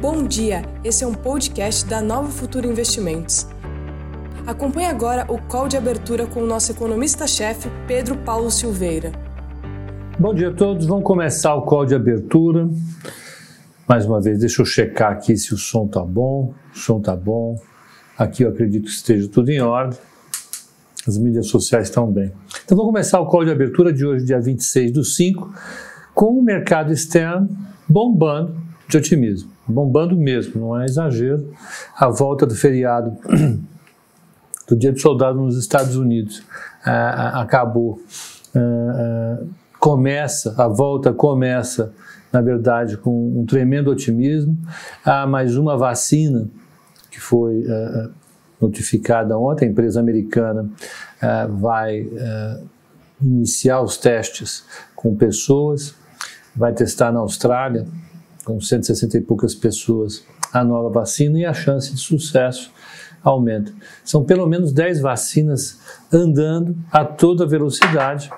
Bom 0.00 0.26
dia, 0.26 0.62
esse 0.82 1.04
é 1.04 1.06
um 1.06 1.12
podcast 1.12 1.84
da 1.84 2.00
Nova 2.00 2.30
Futura 2.30 2.66
Investimentos. 2.66 3.46
Acompanhe 4.46 4.86
agora 4.86 5.30
o 5.30 5.38
call 5.38 5.68
de 5.68 5.76
abertura 5.76 6.26
com 6.26 6.40
o 6.40 6.46
nosso 6.46 6.72
economista-chefe, 6.72 7.68
Pedro 7.86 8.16
Paulo 8.16 8.50
Silveira. 8.50 9.12
Bom 10.18 10.32
dia 10.32 10.48
a 10.48 10.54
todos, 10.54 10.86
vamos 10.86 11.04
começar 11.04 11.54
o 11.54 11.66
call 11.66 11.84
de 11.84 11.94
abertura. 11.94 12.66
Mais 13.86 14.06
uma 14.06 14.22
vez, 14.22 14.38
deixa 14.38 14.62
eu 14.62 14.64
checar 14.64 15.12
aqui 15.12 15.36
se 15.36 15.52
o 15.52 15.58
som 15.58 15.86
tá 15.86 16.02
bom. 16.02 16.54
O 16.74 16.78
som 16.78 16.98
tá 16.98 17.14
bom. 17.14 17.60
Aqui 18.16 18.42
eu 18.42 18.48
acredito 18.48 18.84
que 18.84 18.90
esteja 18.90 19.28
tudo 19.28 19.50
em 19.50 19.60
ordem. 19.60 19.98
As 21.06 21.18
mídias 21.18 21.48
sociais 21.48 21.88
estão 21.88 22.10
bem. 22.10 22.32
Então 22.64 22.74
vamos 22.74 22.90
começar 22.90 23.20
o 23.20 23.26
call 23.26 23.44
de 23.44 23.50
abertura 23.50 23.92
de 23.92 24.06
hoje, 24.06 24.24
dia 24.24 24.40
26 24.40 24.92
do 24.92 25.04
5, 25.04 25.52
com 26.14 26.38
o 26.38 26.42
mercado 26.42 26.90
externo 26.90 27.50
bombando 27.86 28.56
de 28.88 28.96
otimismo. 28.96 29.59
Bombando 29.70 30.16
mesmo, 30.16 30.60
não 30.60 30.80
é 30.80 30.84
exagero. 30.84 31.52
A 31.96 32.08
volta 32.08 32.46
do 32.46 32.54
feriado 32.54 33.16
do 34.68 34.76
Dia 34.76 34.92
do 34.92 35.00
Soldado 35.00 35.40
nos 35.40 35.56
Estados 35.56 35.96
Unidos 35.96 36.42
acabou. 36.84 38.00
começa, 39.78 40.54
a 40.62 40.68
volta 40.68 41.12
começa, 41.12 41.92
na 42.32 42.40
verdade, 42.40 42.96
com 42.96 43.40
um 43.40 43.44
tremendo 43.44 43.90
otimismo. 43.90 44.56
Há 45.04 45.26
mais 45.26 45.56
uma 45.56 45.76
vacina 45.76 46.48
que 47.10 47.20
foi 47.20 47.64
notificada 48.60 49.36
ontem, 49.38 49.66
a 49.66 49.70
empresa 49.70 50.00
americana 50.00 50.68
vai 51.58 52.06
iniciar 53.20 53.82
os 53.82 53.96
testes 53.96 54.64
com 54.94 55.14
pessoas, 55.14 55.94
vai 56.54 56.72
testar 56.72 57.12
na 57.12 57.20
Austrália, 57.20 57.86
com 58.50 58.60
160 58.60 59.18
e 59.18 59.20
poucas 59.20 59.54
pessoas, 59.54 60.24
a 60.52 60.64
nova 60.64 60.88
vacina 60.88 61.38
e 61.38 61.44
a 61.44 61.54
chance 61.54 61.94
de 61.94 62.00
sucesso 62.00 62.72
aumenta. 63.22 63.72
São 64.04 64.24
pelo 64.24 64.46
menos 64.46 64.72
10 64.72 65.00
vacinas 65.00 65.78
andando 66.12 66.76
a 66.90 67.04
toda 67.04 67.46
velocidade 67.46 68.30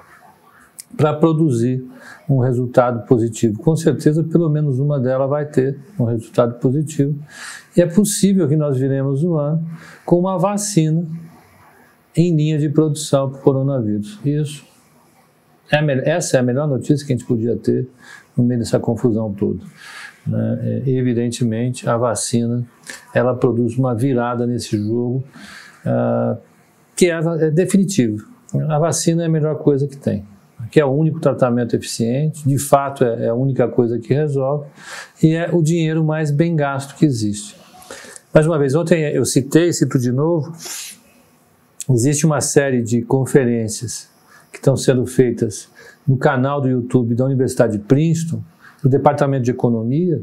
para 0.97 1.14
produzir 1.14 1.83
um 2.28 2.39
resultado 2.39 3.06
positivo. 3.06 3.59
Com 3.59 3.75
certeza, 3.75 4.22
pelo 4.22 4.50
menos 4.50 4.78
uma 4.78 5.00
delas 5.00 5.31
vai 5.31 5.47
ter 5.47 5.78
um 5.98 6.05
resultado 6.05 6.59
positivo. 6.59 7.19
E 7.75 7.81
é 7.81 7.87
possível 7.87 8.47
que 8.47 8.56
nós 8.56 8.77
viremos 8.77 9.25
o 9.25 9.39
ano 9.39 9.67
com 10.05 10.19
uma 10.19 10.37
vacina 10.37 11.06
em 12.15 12.37
linha 12.37 12.59
de 12.59 12.69
produção 12.69 13.31
para 13.31 13.39
o 13.39 13.42
coronavírus. 13.42 14.19
Isso 14.22 14.67
é 15.70 16.11
essa 16.11 16.37
é 16.37 16.41
a 16.41 16.42
melhor 16.42 16.69
notícia 16.69 17.06
que 17.06 17.15
a 17.15 17.17
gente 17.17 17.27
podia 17.27 17.56
ter 17.56 17.89
no 18.37 18.44
meio 18.44 18.61
dessa 18.61 18.78
confusão 18.78 19.33
toda. 19.33 19.65
Né? 20.27 20.83
É, 20.87 20.91
evidentemente, 20.91 21.89
a 21.89 21.97
vacina 21.97 22.65
ela 23.15 23.34
produz 23.34 23.77
uma 23.77 23.95
virada 23.95 24.47
nesse 24.47 24.77
jogo 24.77 25.25
uh, 25.87 26.39
que 26.97 27.11
é, 27.11 27.19
é 27.41 27.51
definitivo. 27.51 28.27
A 28.69 28.78
vacina 28.78 29.23
é 29.23 29.27
a 29.27 29.31
melhor 29.31 29.59
coisa 29.59 29.87
que 29.87 29.97
tem 29.97 30.25
que 30.70 30.81
é 30.81 30.84
o 30.84 30.91
único 30.91 31.20
tratamento 31.20 31.75
eficiente, 31.75 32.47
de 32.47 32.59
fato 32.59 33.05
é, 33.05 33.27
é 33.27 33.28
a 33.28 33.34
única 33.34 33.69
coisa 33.69 33.98
que 33.98 34.15
resolve, 34.15 34.67
e 35.23 35.34
é 35.34 35.50
o 35.53 35.62
dinheiro 35.62 36.05
mais 36.05 36.31
bem 36.31 36.55
gasto 36.55 36.97
que 36.97 37.05
existe. 37.05 37.56
Mais 38.33 38.47
uma 38.47 38.59
vez, 38.59 38.75
ontem 38.75 39.03
eu 39.12 39.25
citei, 39.25 39.73
cito 39.73 39.98
de 39.98 40.11
novo, 40.11 40.53
existe 41.91 42.25
uma 42.25 42.41
série 42.41 42.83
de 42.83 43.03
conferências 43.03 44.09
que 44.50 44.59
estão 44.59 44.77
sendo 44.77 45.05
feitas 45.06 45.69
no 46.06 46.17
canal 46.17 46.61
do 46.61 46.69
YouTube 46.69 47.15
da 47.15 47.25
Universidade 47.25 47.77
de 47.77 47.84
Princeton, 47.84 48.43
do 48.83 48.88
Departamento 48.88 49.44
de 49.44 49.50
Economia, 49.50 50.20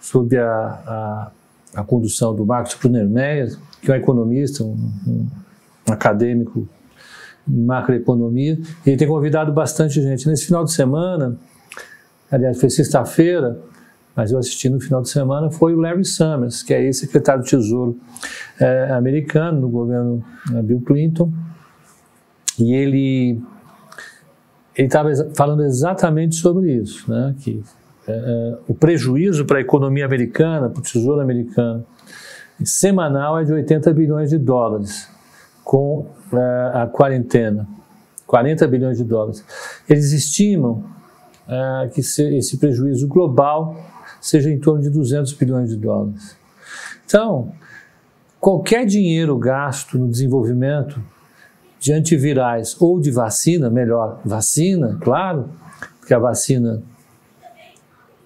sob 0.00 0.36
a, 0.36 0.46
a, 0.46 1.32
a 1.76 1.84
condução 1.84 2.34
do 2.34 2.44
Marcos 2.46 2.74
Brunner-Meyer, 2.74 3.56
que 3.80 3.90
é 3.90 3.94
um 3.94 3.96
economista, 3.98 4.64
um, 4.64 4.76
um, 5.06 5.28
acadêmico 5.90 6.68
em 7.48 7.64
macroeconomia, 7.64 8.58
e 8.86 8.90
ele 8.90 8.96
tem 8.96 9.06
convidado 9.06 9.52
bastante 9.52 10.00
gente. 10.00 10.26
Nesse 10.26 10.46
final 10.46 10.64
de 10.64 10.72
semana, 10.72 11.36
aliás, 12.30 12.58
foi 12.58 12.70
sexta-feira, 12.70 13.60
mas 14.14 14.30
eu 14.30 14.38
assisti 14.38 14.68
no 14.68 14.80
final 14.80 15.02
de 15.02 15.08
semana, 15.08 15.50
foi 15.50 15.74
o 15.74 15.80
Larry 15.80 16.04
Summers, 16.04 16.62
que 16.62 16.72
é 16.72 16.82
ex-secretário 16.82 17.42
de 17.42 17.50
Tesouro 17.50 17.98
é, 18.60 18.92
americano 18.92 19.60
no 19.60 19.68
governo 19.68 20.24
é, 20.54 20.62
Bill 20.62 20.80
Clinton, 20.80 21.32
e 22.58 22.74
ele 22.74 23.42
ele 24.74 24.86
estava 24.86 25.10
falando 25.34 25.64
exatamente 25.64 26.36
sobre 26.36 26.72
isso, 26.72 27.10
né? 27.10 27.34
que 27.40 27.62
é, 28.06 28.12
é, 28.12 28.58
o 28.66 28.74
prejuízo 28.74 29.44
para 29.44 29.58
a 29.58 29.60
economia 29.60 30.04
americana, 30.04 30.68
para 30.68 30.80
o 30.80 30.82
tesouro 30.82 31.20
americano, 31.20 31.84
semanal 32.64 33.38
é 33.38 33.44
de 33.44 33.52
80 33.52 33.92
bilhões 33.92 34.30
de 34.30 34.38
dólares 34.38 35.08
com 35.64 36.06
é, 36.32 36.70
a 36.74 36.86
quarentena. 36.86 37.66
40 38.26 38.66
bilhões 38.66 38.96
de 38.96 39.04
dólares. 39.04 39.44
Eles 39.88 40.12
estimam 40.12 40.84
que 41.92 42.00
esse 42.00 42.56
prejuízo 42.56 43.06
global 43.06 43.76
seja 44.22 44.48
em 44.48 44.58
torno 44.58 44.80
de 44.80 44.88
200 44.88 45.34
bilhões 45.34 45.68
de 45.68 45.76
dólares. 45.76 46.34
Então, 47.04 47.52
qualquer 48.40 48.86
dinheiro 48.86 49.36
gasto 49.36 49.98
no 49.98 50.08
desenvolvimento 50.08 50.98
de 51.78 51.92
antivirais 51.92 52.80
ou 52.80 52.98
de 53.00 53.10
vacina, 53.10 53.68
melhor, 53.68 54.20
vacina, 54.24 54.96
claro, 55.00 55.50
porque 55.98 56.14
a 56.14 56.18
vacina 56.18 56.82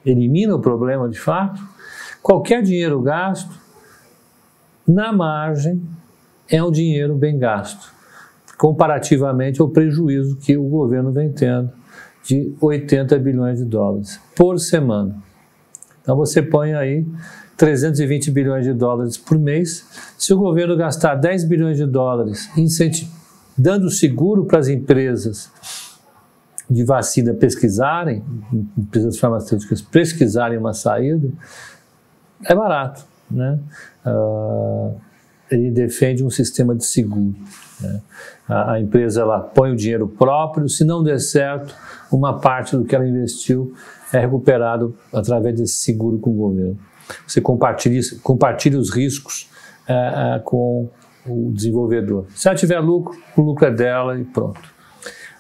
elimina 0.07 0.55
o 0.55 0.61
problema 0.61 1.09
de 1.09 1.19
fato. 1.19 1.61
Qualquer 2.23 2.63
dinheiro 2.63 3.03
gasto, 3.03 3.55
na 4.87 5.13
margem, 5.13 5.83
é 6.49 6.63
um 6.63 6.71
dinheiro 6.71 7.15
bem 7.17 7.39
gasto, 7.39 7.93
comparativamente 8.57 9.61
ao 9.61 9.69
prejuízo 9.69 10.37
que 10.37 10.57
o 10.57 10.63
governo 10.65 11.11
vem 11.11 11.33
tendo 11.33 11.71
de 12.25 12.55
80 12.61 13.19
bilhões 13.19 13.59
de 13.59 13.65
dólares 13.65 14.21
por 14.35 14.59
semana. 14.59 15.17
Então 16.03 16.17
você 16.17 16.41
põe 16.41 16.73
aí 16.73 17.05
320 17.57 18.31
bilhões 18.31 18.65
de 18.65 18.73
dólares 18.73 19.17
por 19.17 19.39
mês. 19.39 19.87
Se 20.17 20.33
o 20.33 20.39
governo 20.39 20.77
gastar 20.77 21.17
10 21.17 21.45
bilhões 21.45 21.77
de 21.77 21.87
dólares 21.87 22.49
dando 23.57 23.91
seguro 23.91 24.45
para 24.45 24.59
as 24.59 24.69
empresas 24.69 25.51
de 26.69 26.85
vacina 26.85 27.33
pesquisarem, 27.33 28.25
empresas 28.77 29.19
farmacêuticas 29.19 29.81
pesquisarem 29.81 30.59
uma 30.59 30.73
saída, 30.73 31.29
é 32.45 32.55
barato. 32.55 33.05
Né? 33.31 33.59
Uh, 34.05 34.95
ele 35.51 35.71
defende 35.71 36.25
um 36.25 36.31
sistema 36.31 36.75
de 36.75 36.85
seguro. 36.85 37.35
Né? 37.81 38.01
A, 38.49 38.73
a, 38.73 38.81
empresa 38.81 39.23
ela 39.23 39.41
põe 39.41 39.73
o 39.73 39.77
dinheiro 39.77 40.09
próprio, 40.09 40.69
se 40.69 40.85
não 40.85 41.03
der 41.03 41.21
certo, 41.21 41.75
uma 42.11 42.39
parte 42.39 42.77
do 42.77 42.85
que 42.85 42.95
ela 42.95 43.07
investiu 43.07 43.73
é 44.13 44.21
recuperado 44.21 44.97
através 45.13 45.59
desse 45.59 45.75
seguro 45.75 46.19
com 46.19 46.31
o 46.31 46.35
governo. 46.35 46.79
Você 47.27 47.41
compartilha, 47.41 48.01
compartilha 48.23 48.79
os 48.79 48.91
riscos 48.91 49.49
uh, 49.89 50.39
uh, 50.39 50.43
com 50.43 50.89
o 51.27 51.53
desenvolvedor. 51.53 52.27
Se 52.35 52.49
ela 52.49 52.57
tiver 52.57 52.79
lucro, 52.81 53.17
o 53.37 53.41
lucro 53.43 53.67
é 53.67 53.71
dela 53.71 54.19
e 54.19 54.25
pronto. 54.25 54.76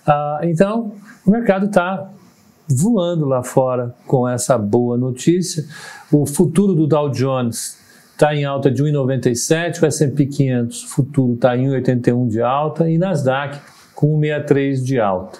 Ah, 0.06 0.41
então, 0.44 0.93
o 1.27 1.31
mercado 1.31 1.67
está 1.67 2.11
voando 2.69 3.25
lá 3.25 3.43
fora 3.43 3.94
com 4.06 4.28
essa 4.28 4.56
boa 4.56 4.97
notícia. 4.97 5.65
O 6.12 6.25
futuro 6.25 6.75
do 6.75 6.87
Dow 6.87 7.11
Jones 7.11 7.78
está 8.12 8.34
em 8.34 8.45
alta 8.45 8.71
de 8.71 8.83
1,97, 8.83 9.83
o 9.83 9.87
S&P 9.87 10.27
500 10.27 10.83
futuro 10.84 11.34
está 11.34 11.56
em 11.56 11.69
1,81 11.69 12.28
de 12.28 12.41
alta 12.41 12.89
e 12.89 12.97
Nasdaq 12.97 13.59
com 13.95 14.19
1,63 14.21 14.83
de 14.83 15.00
alta. 15.00 15.39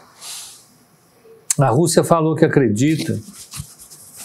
A 1.59 1.69
Rússia 1.69 2.05
falou 2.05 2.35
que 2.35 2.45
acredita 2.45 3.19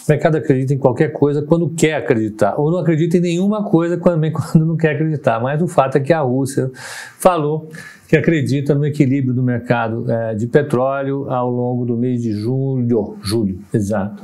o 0.06 0.10
mercado 0.10 0.36
acredita 0.36 0.74
em 0.74 0.78
qualquer 0.78 1.12
coisa 1.12 1.42
quando 1.42 1.70
quer 1.70 1.94
acreditar, 1.94 2.58
ou 2.58 2.72
não 2.72 2.78
acredita 2.78 3.18
em 3.18 3.20
nenhuma 3.20 3.62
coisa 3.62 3.96
quando 3.96 4.20
não 4.66 4.76
quer 4.76 4.96
acreditar. 4.96 5.40
Mas 5.40 5.62
o 5.62 5.68
fato 5.68 5.96
é 5.96 6.00
que 6.00 6.12
a 6.12 6.20
Rússia 6.20 6.70
falou 7.18 7.70
que 8.12 8.16
acredita 8.18 8.74
no 8.74 8.84
equilíbrio 8.84 9.32
do 9.32 9.42
mercado 9.42 10.04
é, 10.12 10.34
de 10.34 10.46
petróleo 10.46 11.30
ao 11.30 11.48
longo 11.48 11.86
do 11.86 11.96
mês 11.96 12.20
de 12.20 12.30
julho, 12.34 13.16
julho, 13.22 13.58
exato. 13.72 14.22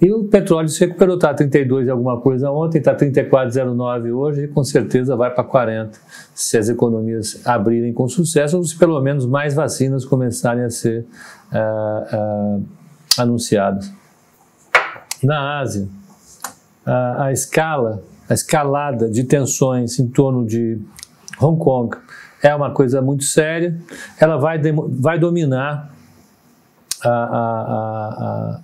E 0.00 0.10
o 0.10 0.24
petróleo 0.24 0.70
se 0.70 0.80
recuperou, 0.80 1.16
está 1.16 1.34
32 1.34 1.86
e 1.86 1.90
alguma 1.90 2.18
coisa 2.18 2.50
ontem, 2.50 2.78
está 2.78 2.96
34,09 2.96 4.16
hoje 4.16 4.44
e 4.44 4.48
com 4.48 4.64
certeza 4.64 5.14
vai 5.16 5.30
para 5.34 5.44
40 5.44 5.98
se 6.34 6.56
as 6.56 6.70
economias 6.70 7.46
abrirem 7.46 7.92
com 7.92 8.08
sucesso 8.08 8.56
ou 8.56 8.64
se 8.64 8.78
pelo 8.78 8.98
menos 9.02 9.26
mais 9.26 9.52
vacinas 9.52 10.06
começarem 10.06 10.64
a 10.64 10.70
ser 10.70 11.04
uh, 11.52 12.56
uh, 12.56 12.64
anunciadas 13.18 13.92
na 15.22 15.60
Ásia, 15.60 15.86
a, 16.86 17.24
a 17.24 17.32
escala, 17.32 18.02
a 18.26 18.32
escalada 18.32 19.10
de 19.10 19.24
tensões 19.24 19.98
em 19.98 20.08
torno 20.08 20.46
de 20.46 20.78
Hong 21.38 21.62
Kong 21.62 21.94
é 22.42 22.54
uma 22.54 22.70
coisa 22.70 23.02
muito 23.02 23.24
séria. 23.24 23.76
Ela 24.18 24.36
vai, 24.36 24.60
vai 24.88 25.18
dominar 25.18 25.90
a, 27.02 27.10
a, 27.10 28.60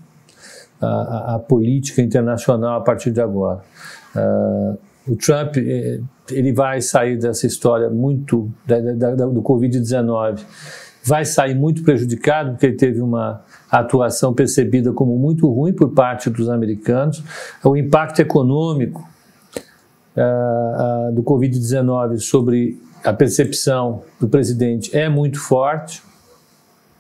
a, 0.81 1.35
a, 1.35 1.39
política 1.39 2.03
internacional 2.03 2.81
a 2.81 2.81
partir 2.83 3.11
de 3.11 3.21
agora. 3.21 3.61
Uh, 4.15 4.79
o 5.09 5.15
Trump 5.17 5.57
eh, 5.57 6.01
ele 6.31 6.53
vai 6.53 6.81
sair 6.81 7.17
dessa 7.17 7.47
história 7.47 7.89
muito 7.89 8.51
da, 8.67 8.81
da, 8.81 9.27
do 9.27 9.41
Covid-19, 9.41 10.41
vai 11.05 11.25
sair 11.25 11.55
muito 11.55 11.85
prejudicado 11.85 12.51
porque 12.51 12.67
ele 12.67 12.77
teve 12.77 13.01
uma 13.01 13.41
atuação 13.71 14.35
percebida 14.35 14.93
como 14.93 15.17
muito 15.17 15.49
ruim 15.49 15.73
por 15.73 15.91
parte 15.91 16.29
dos 16.29 16.49
americanos. 16.49 17.23
O 17.65 17.77
impacto 17.77 18.21
econômico 18.21 19.09
uh, 20.17 21.11
uh, 21.11 21.15
do 21.15 21.23
Covid-19 21.23 22.19
sobre 22.19 22.81
a 23.07 23.13
percepção 23.13 24.03
do 24.21 24.29
presidente 24.29 24.95
é 24.97 25.09
muito 25.09 25.39
forte, 25.39 26.03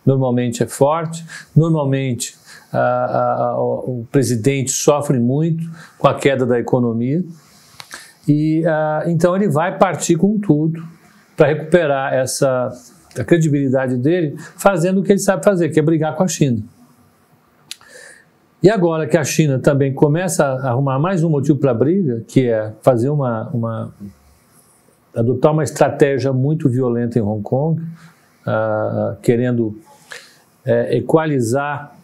normalmente 0.05 0.62
é 0.62 0.67
forte, 0.67 1.25
normalmente 1.55 2.37
uh, 2.73 3.58
o 3.58 4.06
presidente 4.11 4.70
sofre 4.70 5.19
muito 5.19 5.69
com 5.99 6.06
a 6.06 6.14
queda 6.14 6.47
da 6.47 6.58
economia. 6.58 7.25
E 8.29 8.62
então 9.06 9.37
ele 9.37 9.49
vai 9.49 9.79
partir 9.79 10.17
com 10.17 10.38
tudo 10.38 10.82
para 11.37 11.47
recuperar 11.47 12.12
essa 12.12 12.73
a 13.20 13.25
credibilidade 13.25 13.97
dele, 13.97 14.37
fazendo 14.56 15.00
o 15.00 15.03
que 15.03 15.12
ele 15.12 15.19
sabe 15.19 15.44
fazer, 15.44 15.70
que 15.70 15.81
é 15.81 15.82
brigar 15.82 16.14
com 16.14 16.23
a 16.23 16.29
China. 16.29 16.62
E 18.62 18.70
agora 18.70 19.06
que 19.06 19.17
a 19.17 19.25
China 19.25 19.58
também 19.58 19.93
começa 19.94 20.44
a 20.44 20.70
arrumar 20.70 20.99
mais 20.99 21.23
um 21.23 21.31
motivo 21.31 21.58
para 21.58 21.70
a 21.70 21.75
briga, 21.75 22.25
que 22.26 22.49
é 22.49 22.73
fazer 22.82 23.08
uma, 23.08 23.49
uma 23.50 23.94
adotar 25.16 25.52
uma 25.52 25.64
estratégia 25.64 26.32
muito 26.32 26.68
violenta 26.68 27.18
em 27.18 27.22
Hong 27.22 27.42
Kong, 27.42 27.80
uh, 27.80 29.16
querendo 29.22 29.68
uh, 29.68 30.92
equalizar 30.92 31.96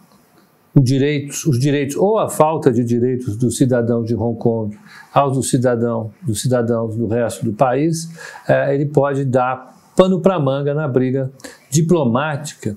direitos, 0.75 1.45
os 1.45 1.59
direitos 1.59 1.95
ou 1.95 2.17
a 2.17 2.27
falta 2.27 2.71
de 2.71 2.83
direitos 2.83 3.37
dos 3.37 3.55
cidadãos 3.55 4.07
de 4.07 4.15
Hong 4.15 4.37
Kong 4.39 4.75
aos 5.13 5.35
dos 5.37 5.49
cidadãos, 5.49 6.11
dos 6.23 6.41
cidadãos 6.41 6.95
do 6.95 7.05
resto 7.07 7.45
do 7.45 7.53
país, 7.53 8.05
uh, 8.49 8.71
ele 8.71 8.87
pode 8.87 9.23
dar 9.23 9.73
pano 9.95 10.19
para 10.19 10.39
manga 10.39 10.73
na 10.73 10.87
briga 10.87 11.31
diplomática 11.69 12.75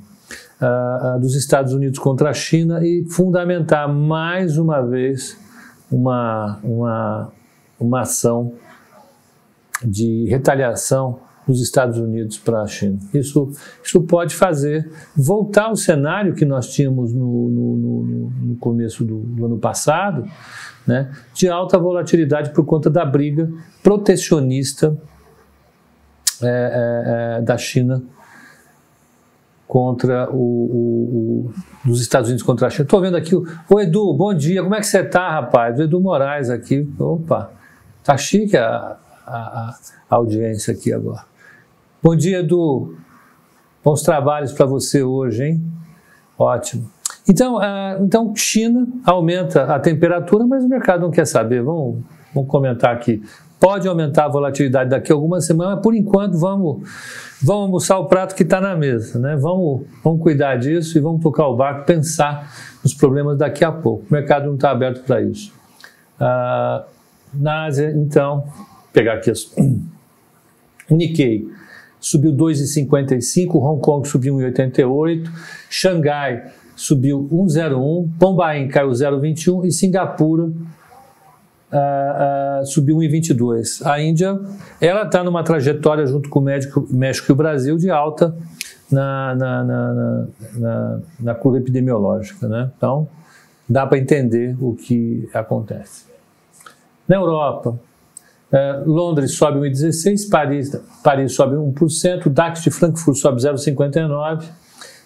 uh, 0.61 1.19
dos 1.19 1.35
Estados 1.35 1.73
Unidos 1.73 1.99
contra 1.99 2.29
a 2.31 2.35
China 2.35 2.87
e 2.87 3.05
fundamentar 3.09 3.89
mais 3.89 4.59
uma 4.59 4.83
vez 4.83 5.39
uma, 5.91 6.59
uma, 6.63 7.33
uma 7.81 8.01
ação 8.01 8.53
de 9.87 10.27
retaliação 10.29 11.21
dos 11.47 11.61
Estados 11.63 11.99
Unidos 11.99 12.39
para 12.39 12.63
a 12.63 12.67
China. 12.67 12.99
Isso, 13.15 13.53
isso 13.83 14.03
pode 14.03 14.35
fazer 14.35 14.91
voltar 15.15 15.67
ao 15.67 15.77
cenário 15.77 16.35
que 16.35 16.45
nós 16.45 16.69
tínhamos 16.73 17.13
no, 17.13 17.49
no, 17.49 17.77
no, 17.77 18.31
no 18.49 18.57
começo 18.57 19.05
do, 19.05 19.19
do, 19.21 19.47
ano 19.47 19.59
passado, 19.59 20.29
né, 20.85 21.11
de 21.33 21.49
alta 21.49 21.79
volatilidade 21.79 22.51
por 22.51 22.65
conta 22.65 22.91
da 22.91 23.05
briga 23.05 23.49
protecionista 23.83 24.97
é, 26.43 26.47
é, 26.47 27.39
é, 27.39 27.43
da 27.43 27.57
China 27.57 28.03
contra 29.69 30.31
o, 30.31 30.37
o, 30.37 31.47
o, 31.47 31.89
dos 31.89 32.01
Estados 32.01 32.29
Unidos 32.29 32.45
contra 32.45 32.67
a 32.67 32.71
China. 32.71 32.85
Estou 32.85 33.01
vendo 33.01 33.17
aqui 33.17 33.35
o, 33.35 33.47
o 33.71 33.81
Edu, 33.81 34.13
bom 34.15 34.35
dia, 34.35 34.63
como 34.63 34.75
é 34.75 34.81
que 34.81 34.87
você 34.87 35.01
está, 35.01 35.31
rapaz? 35.31 35.79
O 35.79 35.83
Edu 35.83 36.01
Moraes 36.01 36.51
aqui, 36.51 36.89
opa, 36.99 37.53
tá 38.05 38.17
chique 38.17 38.57
a, 38.57 38.97
a, 39.27 39.75
a 40.09 40.15
audiência 40.17 40.73
aqui 40.73 40.93
agora. 40.93 41.25
Bom 42.03 42.15
dia, 42.15 42.39
Edu, 42.39 42.97
bons 43.85 44.03
trabalhos 44.03 44.53
para 44.53 44.67
você 44.67 45.03
hoje, 45.03 45.45
hein? 45.45 45.65
Ótimo. 46.39 46.89
Então, 47.29 47.57
uh, 47.57 48.03
então, 48.03 48.35
China 48.37 48.87
aumenta 49.05 49.65
a 49.65 49.81
temperatura, 49.81 50.47
mas 50.47 50.63
o 50.63 50.69
mercado 50.69 51.01
não 51.01 51.11
quer 51.11 51.27
saber. 51.27 51.63
Vamos, 51.63 52.05
vamos 52.33 52.49
comentar 52.49 52.95
aqui. 52.95 53.23
Pode 53.59 53.89
aumentar 53.89 54.27
a 54.27 54.29
volatilidade 54.29 54.91
daqui 54.91 55.11
a 55.11 55.15
algumas 55.15 55.47
semanas, 55.47 55.77
mas 55.77 55.83
por 55.83 55.95
enquanto 55.95 56.39
vamos, 56.39 56.89
vamos 57.43 57.63
almoçar 57.63 57.99
o 57.99 58.07
prato 58.07 58.35
que 58.35 58.43
está 58.43 58.61
na 58.61 58.77
mesa. 58.77 59.19
Né? 59.19 59.35
Vamos, 59.35 59.87
vamos 60.05 60.23
cuidar 60.23 60.57
disso 60.57 60.97
e 60.97 61.01
vamos 61.01 61.23
tocar 61.23 61.49
o 61.49 61.57
barco, 61.57 61.87
pensar 61.87 62.53
nos 62.85 62.95
problemas 62.95 63.39
daqui 63.39 63.65
a 63.65 63.73
pouco. 63.73 64.05
O 64.09 64.13
mercado 64.13 64.47
não 64.47 64.55
está 64.55 64.71
aberto 64.71 65.05
para 65.05 65.21
isso. 65.23 65.53
Ah, 66.21 66.85
na 67.35 67.65
Ásia, 67.65 67.91
então, 67.97 68.45
pegar 68.97 69.15
aqui 69.15 69.31
as. 69.31 69.55
Nikkei 70.89 71.47
subiu 72.01 72.33
2,55, 72.33 73.57
Hong 73.57 73.81
Kong 73.81 74.09
subiu 74.09 74.37
1,88, 74.37 75.29
Xangai 75.69 76.45
subiu 76.75 77.29
1,01, 77.31 78.07
Bombaim 78.07 78.69
caiu 78.69 78.91
0,21 78.91 79.67
e 79.67 79.73
Singapura 79.73 80.45
uh, 80.45 80.53
uh, 82.63 82.67
subiu 82.67 82.97
1,22. 82.99 83.85
A 83.85 84.01
Índia, 84.01 84.41
ela 84.81 85.03
está 85.03 85.23
numa 85.23 85.43
trajetória 85.43 86.07
junto 86.07 86.31
com 86.31 86.39
o 86.39 86.43
México, 86.43 86.87
México 86.91 87.31
e 87.31 87.33
o 87.33 87.37
Brasil 87.37 87.77
de 87.77 87.91
alta 87.91 88.35
na, 88.91 89.35
na, 89.35 89.65
na, 89.65 90.27
na, 90.55 91.01
na 91.19 91.35
curva 91.35 91.59
epidemiológica. 91.59 92.49
Né? 92.49 92.71
Então, 92.77 93.09
dá 93.69 93.87
para 93.87 93.99
entender 93.99 94.57
o 94.61 94.75
que 94.75 95.29
acontece. 95.35 96.07
Na 97.09 97.17
Europa, 97.17 97.79
Uh, 98.53 98.89
Londres 98.89 99.33
sobe 99.33 99.59
1,16, 99.59 100.31
Paris, 100.31 100.81
Paris 101.03 101.33
sobe 101.33 101.57
1%, 101.57 102.29
DAX 102.29 102.63
de 102.63 102.71
Frankfurt 102.71 103.17
sobe 103.17 103.41
0,59, 103.41 104.45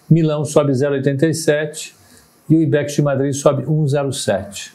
Milão 0.09 0.45
sobe 0.45 0.73
0,87 0.73 1.93
e 2.49 2.55
o 2.55 2.61
IBEX 2.61 2.93
de 2.93 3.01
Madrid 3.01 3.33
sobe 3.33 3.63
1,07. 3.63 4.73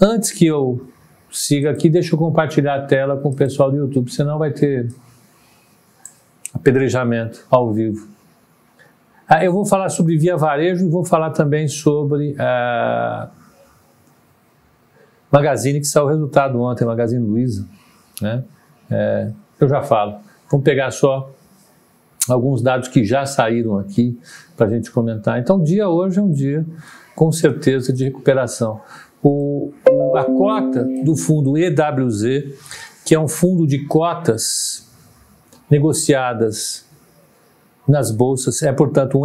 Antes 0.00 0.30
que 0.30 0.46
eu 0.46 0.86
siga 1.30 1.70
aqui, 1.70 1.88
deixa 1.88 2.14
eu 2.14 2.18
compartilhar 2.18 2.74
a 2.74 2.82
tela 2.82 3.16
com 3.16 3.30
o 3.30 3.34
pessoal 3.34 3.70
do 3.70 3.78
YouTube, 3.78 4.10
senão 4.10 4.38
vai 4.38 4.50
ter 4.50 4.92
apedrejamento 6.52 7.46
ao 7.50 7.72
vivo. 7.72 8.08
Ah, 9.26 9.42
eu 9.42 9.52
vou 9.52 9.64
falar 9.64 9.88
sobre 9.88 10.18
Via 10.18 10.36
Varejo 10.36 10.84
e 10.84 10.90
vou 10.90 11.04
falar 11.04 11.30
também 11.30 11.66
sobre 11.66 12.34
a 12.38 13.30
Magazine, 15.30 15.80
que 15.80 15.86
saiu 15.86 16.04
o 16.04 16.08
resultado 16.08 16.60
ontem, 16.60 16.84
Magazine 16.84 17.24
Luiza. 17.24 17.66
Né? 18.20 18.44
É, 18.90 19.30
eu 19.60 19.68
já 19.68 19.82
falo. 19.82 20.18
Vamos 20.50 20.64
pegar 20.64 20.90
só 20.90 21.30
alguns 22.28 22.62
dados 22.62 22.88
que 22.88 23.04
já 23.04 23.24
saíram 23.26 23.78
aqui 23.78 24.18
para 24.56 24.66
a 24.66 24.70
gente 24.70 24.90
comentar. 24.90 25.38
Então, 25.38 25.56
o 25.56 25.64
dia 25.64 25.88
hoje 25.88 26.18
é 26.18 26.22
um 26.22 26.30
dia, 26.30 26.64
com 27.14 27.32
certeza, 27.32 27.92
de 27.92 28.04
recuperação 28.04 28.80
o, 29.22 29.72
a 30.16 30.24
cota 30.24 30.84
do 31.04 31.16
fundo 31.16 31.56
EWZ, 31.56 32.24
que 33.04 33.14
é 33.14 33.20
um 33.20 33.28
fundo 33.28 33.66
de 33.66 33.86
cotas 33.86 34.90
negociadas 35.70 36.84
nas 37.88 38.10
bolsas, 38.10 38.62
é 38.62 38.72
portanto 38.72 39.18
um, 39.18 39.22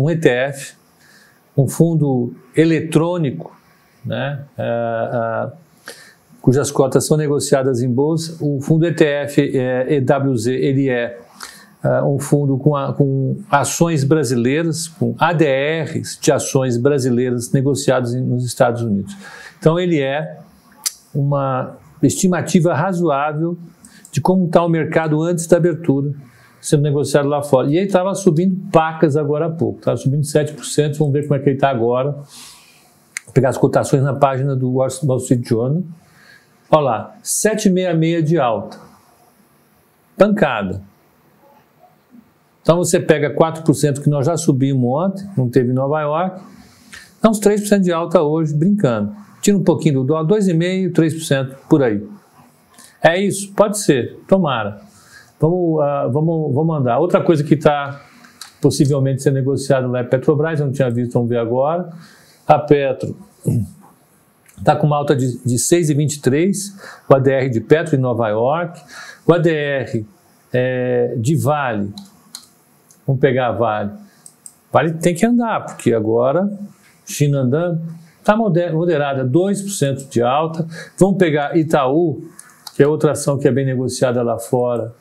um 0.00 0.10
ETF, 0.10 0.74
um 1.56 1.68
fundo 1.68 2.34
eletrônico, 2.56 3.54
né, 4.04 4.44
uh, 4.58 5.48
uh, 5.48 5.52
cujas 6.44 6.70
cotas 6.70 7.06
são 7.06 7.16
negociadas 7.16 7.80
em 7.80 7.90
bolsa. 7.90 8.36
O 8.38 8.60
fundo 8.60 8.84
ETF 8.84 9.56
é, 9.56 9.94
EWZ 9.94 10.48
ele 10.48 10.90
é 10.90 11.18
uh, 11.82 12.06
um 12.06 12.18
fundo 12.18 12.58
com, 12.58 12.76
a, 12.76 12.92
com, 12.92 13.38
ações 13.50 14.04
brasileiras, 14.04 14.86
com 14.86 15.14
ADRs 15.18 16.18
de 16.20 16.30
ações 16.30 16.76
brasileiras 16.76 17.50
negociadas 17.50 18.14
nos 18.14 18.44
Estados 18.44 18.82
Unidos. 18.82 19.16
Então, 19.58 19.80
ele 19.80 20.02
é 20.02 20.36
uma 21.14 21.78
estimativa 22.02 22.74
razoável 22.74 23.56
de 24.12 24.20
como 24.20 24.44
está 24.44 24.62
o 24.62 24.68
mercado 24.68 25.22
antes 25.22 25.46
da 25.46 25.56
abertura 25.56 26.12
sendo 26.60 26.82
negociado 26.82 27.26
lá 27.26 27.42
fora. 27.42 27.68
E 27.68 27.78
ele 27.78 27.86
estava 27.86 28.14
subindo 28.14 28.70
pacas 28.70 29.16
agora 29.16 29.46
há 29.46 29.50
pouco, 29.50 29.78
estava 29.78 29.96
subindo 29.96 30.24
7%, 30.24 30.98
vamos 30.98 31.14
ver 31.14 31.22
como 31.22 31.36
é 31.36 31.38
que 31.38 31.48
ele 31.48 31.56
está 31.56 31.70
agora. 31.70 32.10
Vou 32.10 33.32
pegar 33.32 33.48
as 33.48 33.56
cotações 33.56 34.02
na 34.02 34.12
página 34.12 34.54
do 34.54 34.74
Wall 34.74 34.88
Street 34.88 35.48
Journal. 35.48 35.82
Olha 36.70 36.82
lá, 36.82 37.16
7,66 37.22 38.22
de 38.22 38.38
alta. 38.38 38.78
Pancada. 40.16 40.82
Então 42.62 42.78
você 42.78 42.98
pega 42.98 43.34
4% 43.34 44.02
que 44.02 44.08
nós 44.08 44.24
já 44.24 44.36
subimos 44.36 44.88
ontem, 44.88 45.28
não 45.36 45.50
teve 45.50 45.70
em 45.70 45.74
Nova 45.74 46.00
York, 46.00 46.40
dá 47.20 47.28
uns 47.28 47.38
3% 47.38 47.80
de 47.80 47.92
alta 47.92 48.22
hoje, 48.22 48.54
brincando. 48.54 49.14
Tira 49.42 49.58
um 49.58 49.62
pouquinho 49.62 49.96
do 49.96 50.04
dólar, 50.04 50.26
2,5%, 50.26 50.92
3% 50.92 51.54
por 51.68 51.82
aí. 51.82 52.02
É 53.02 53.20
isso? 53.20 53.52
Pode 53.52 53.78
ser, 53.78 54.18
tomara. 54.26 54.80
Vamos, 55.38 55.78
uh, 55.78 56.10
vamos, 56.10 56.54
vamos 56.54 56.76
andar. 56.76 56.98
Outra 56.98 57.22
coisa 57.22 57.44
que 57.44 57.52
está 57.52 58.00
possivelmente 58.62 59.22
sendo 59.22 59.34
negociado 59.34 59.90
lá 59.90 59.98
é 59.98 60.04
Petrobras, 60.04 60.58
eu 60.58 60.66
não 60.66 60.72
tinha 60.72 60.90
visto, 60.90 61.12
vamos 61.12 61.28
ver 61.28 61.36
agora. 61.36 61.90
A 62.46 62.58
Petro 62.58 63.14
está 64.58 64.76
com 64.76 64.86
uma 64.86 64.96
alta 64.96 65.14
de, 65.14 65.38
de 65.44 65.56
6,23, 65.56 66.54
o 67.08 67.14
ADR 67.14 67.48
de 67.50 67.60
Petro 67.60 67.96
em 67.96 67.98
Nova 67.98 68.28
York, 68.28 68.80
o 69.26 69.32
ADR 69.32 70.04
é, 70.52 71.14
de 71.16 71.36
Vale 71.36 71.92
Vamos 73.06 73.20
pegar 73.20 73.48
a 73.48 73.52
Vale. 73.52 73.92
Vale 74.72 74.92
tem 74.94 75.14
que 75.14 75.26
andar, 75.26 75.66
porque 75.66 75.92
agora, 75.92 76.50
China 77.04 77.40
andando, 77.40 77.82
Está 78.24 78.34
moderada, 78.34 79.22
2% 79.22 80.08
de 80.08 80.22
alta. 80.22 80.66
Vamos 80.98 81.18
pegar 81.18 81.58
Itaú, 81.58 82.24
que 82.74 82.82
é 82.82 82.88
outra 82.88 83.12
ação 83.12 83.38
que 83.38 83.46
é 83.46 83.52
bem 83.52 83.66
negociada 83.66 84.22
lá 84.22 84.38
fora. 84.38 84.94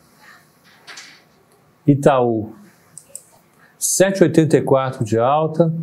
Itaú, 1.87 2.53
7,84 3.79 5.05
de 5.05 5.17
alta. 5.17 5.73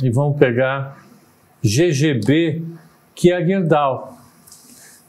E 0.00 0.10
vamos 0.10 0.38
pegar 0.38 1.01
GGB, 1.62 2.62
que 3.14 3.30
é 3.30 3.36
a 3.36 3.44
Gerdau. 3.44 4.18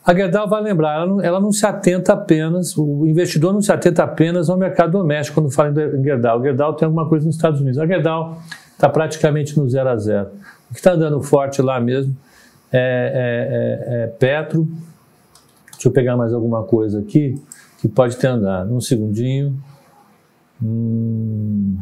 A 0.05 0.13
Gerdau 0.13 0.49
vai 0.49 0.61
lembrar, 0.61 0.95
ela 0.95 1.05
não, 1.05 1.21
ela 1.21 1.39
não, 1.39 1.51
se 1.51 1.65
atenta 1.65 2.11
apenas, 2.11 2.77
o 2.77 3.05
investidor 3.07 3.53
não 3.53 3.61
se 3.61 3.71
atenta 3.71 4.03
apenas 4.03 4.49
ao 4.49 4.57
mercado 4.57 4.91
doméstico 4.91 5.39
quando 5.39 5.51
fala 5.51 5.69
em 5.69 6.03
Gerdau. 6.03 6.39
A 6.39 6.43
Gerdau 6.43 6.73
tem 6.75 6.85
alguma 6.85 7.07
coisa 7.07 7.25
nos 7.25 7.35
Estados 7.35 7.61
Unidos. 7.61 7.79
A 7.79 7.87
Gerdau 7.87 8.37
está 8.73 8.89
praticamente 8.89 9.57
no 9.57 9.69
zero 9.69 9.89
a 9.89 9.95
zero. 9.95 10.29
O 10.69 10.73
que 10.73 10.79
está 10.79 10.91
andando 10.91 11.21
forte 11.21 11.61
lá 11.61 11.79
mesmo 11.79 12.15
é, 12.71 12.79
é, 13.89 13.95
é, 13.95 14.03
é 14.03 14.07
Petro. 14.07 14.67
Deixa 15.71 15.87
eu 15.87 15.91
pegar 15.91 16.17
mais 16.17 16.33
alguma 16.33 16.63
coisa 16.63 16.99
aqui 16.99 17.41
que 17.79 17.87
pode 17.87 18.17
ter 18.17 18.27
andado. 18.27 18.73
Um 18.73 18.81
segundinho. 18.81 19.57
Hum, 20.61 21.77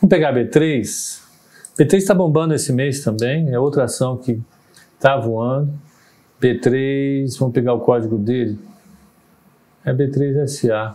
vamos 0.00 0.10
pegar 0.10 0.34
B3. 0.34 1.27
B3 1.78 1.94
está 1.98 2.14
bombando 2.14 2.54
esse 2.54 2.72
mês 2.72 3.04
também, 3.04 3.50
é 3.50 3.58
outra 3.58 3.84
ação 3.84 4.16
que 4.16 4.40
está 4.96 5.16
voando. 5.16 5.72
B3, 6.42 7.38
vamos 7.38 7.54
pegar 7.54 7.72
o 7.74 7.80
código 7.80 8.18
dele. 8.18 8.58
É 9.84 9.92
B3SA. 9.92 10.94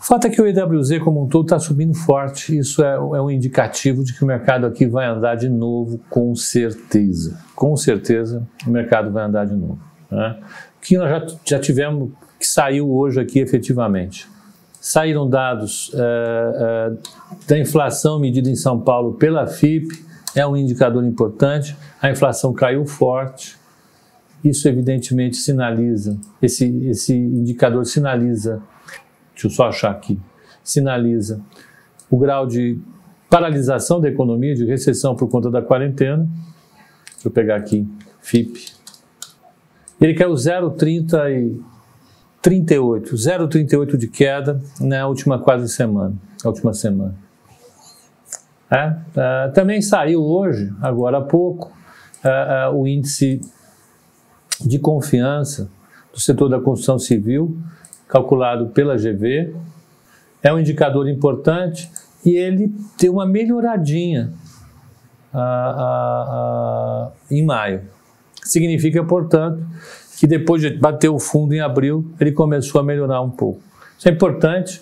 O 0.00 0.04
fato 0.04 0.26
é 0.26 0.30
que 0.30 0.40
o 0.40 0.46
EWZ 0.46 0.98
como 1.00 1.22
um 1.22 1.28
todo 1.28 1.44
está 1.44 1.58
subindo 1.58 1.94
forte. 1.94 2.56
Isso 2.56 2.82
é, 2.82 2.94
é, 2.94 2.98
um 2.98 3.30
indicativo 3.30 4.04
de 4.04 4.14
que 4.14 4.22
o 4.22 4.26
mercado 4.26 4.66
aqui 4.66 4.86
vai 4.86 5.06
andar 5.06 5.34
de 5.34 5.48
novo, 5.48 5.98
com 6.08 6.34
certeza. 6.34 7.38
Com 7.54 7.76
certeza 7.76 8.46
o 8.66 8.70
mercado 8.70 9.10
vai 9.10 9.24
andar 9.24 9.46
de 9.46 9.54
novo. 9.54 9.78
Né? 10.10 10.38
O 10.78 10.80
que 10.80 10.96
nós 10.96 11.10
já, 11.10 11.26
já 11.44 11.58
tivemos, 11.58 12.10
que 12.38 12.46
saiu 12.46 12.90
hoje 12.90 13.20
aqui 13.20 13.38
efetivamente. 13.40 14.28
Saíram 14.80 15.28
dados 15.28 15.90
é, 15.94 16.00
é, 16.00 16.92
da 17.48 17.58
inflação 17.58 18.20
medida 18.20 18.48
em 18.48 18.54
São 18.54 18.80
Paulo 18.80 19.14
pela 19.14 19.46
FIP, 19.46 20.05
é 20.36 20.46
um 20.46 20.56
indicador 20.56 21.04
importante. 21.04 21.76
A 22.00 22.10
inflação 22.10 22.52
caiu 22.52 22.84
forte. 22.84 23.56
Isso 24.44 24.68
evidentemente 24.68 25.36
sinaliza, 25.36 26.16
esse, 26.40 26.66
esse 26.86 27.16
indicador 27.16 27.84
sinaliza, 27.84 28.62
deixa 29.32 29.46
eu 29.46 29.50
só 29.50 29.66
achar 29.66 29.90
aqui, 29.90 30.20
sinaliza 30.62 31.40
o 32.08 32.16
grau 32.16 32.46
de 32.46 32.78
paralisação 33.28 34.00
da 34.00 34.08
economia, 34.08 34.54
de 34.54 34.64
recessão 34.64 35.16
por 35.16 35.28
conta 35.28 35.50
da 35.50 35.60
quarentena. 35.60 36.28
Deixa 37.14 37.26
eu 37.26 37.30
pegar 37.30 37.56
aqui, 37.56 37.88
FIP. 38.20 38.72
Ele 40.00 40.14
caiu 40.14 40.34
0,30 40.34 41.30
e 41.32 41.60
38, 42.40 43.16
0,38 43.16 43.96
de 43.96 44.06
queda 44.06 44.60
na 44.80 45.08
última 45.08 45.40
quase 45.40 45.68
semana, 45.68 46.14
na 46.44 46.50
última 46.50 46.72
semana. 46.72 47.25
É, 48.70 48.88
uh, 48.88 49.52
também 49.52 49.80
saiu 49.80 50.22
hoje, 50.24 50.72
agora 50.82 51.18
há 51.18 51.20
pouco, 51.20 51.72
uh, 52.24 52.74
o 52.74 52.86
índice 52.86 53.40
de 54.60 54.78
confiança 54.78 55.70
do 56.12 56.20
setor 56.20 56.48
da 56.48 56.60
construção 56.60 56.98
civil, 56.98 57.56
calculado 58.08 58.68
pela 58.68 58.96
GV. 58.96 59.54
É 60.42 60.52
um 60.52 60.58
indicador 60.58 61.08
importante 61.08 61.90
e 62.24 62.36
ele 62.36 62.74
tem 62.98 63.10
uma 63.10 63.26
melhoradinha 63.26 64.32
em 67.30 67.44
maio. 67.44 67.82
Significa, 68.42 69.04
portanto, 69.04 69.62
que 70.18 70.26
depois 70.26 70.62
de 70.62 70.70
bater 70.70 71.10
o 71.10 71.18
fundo 71.18 71.52
em 71.52 71.60
abril, 71.60 72.10
ele 72.18 72.32
começou 72.32 72.80
a 72.80 72.84
melhorar 72.84 73.20
um 73.20 73.30
pouco. 73.30 73.60
Isso 73.98 74.08
é 74.08 74.12
importante 74.12 74.80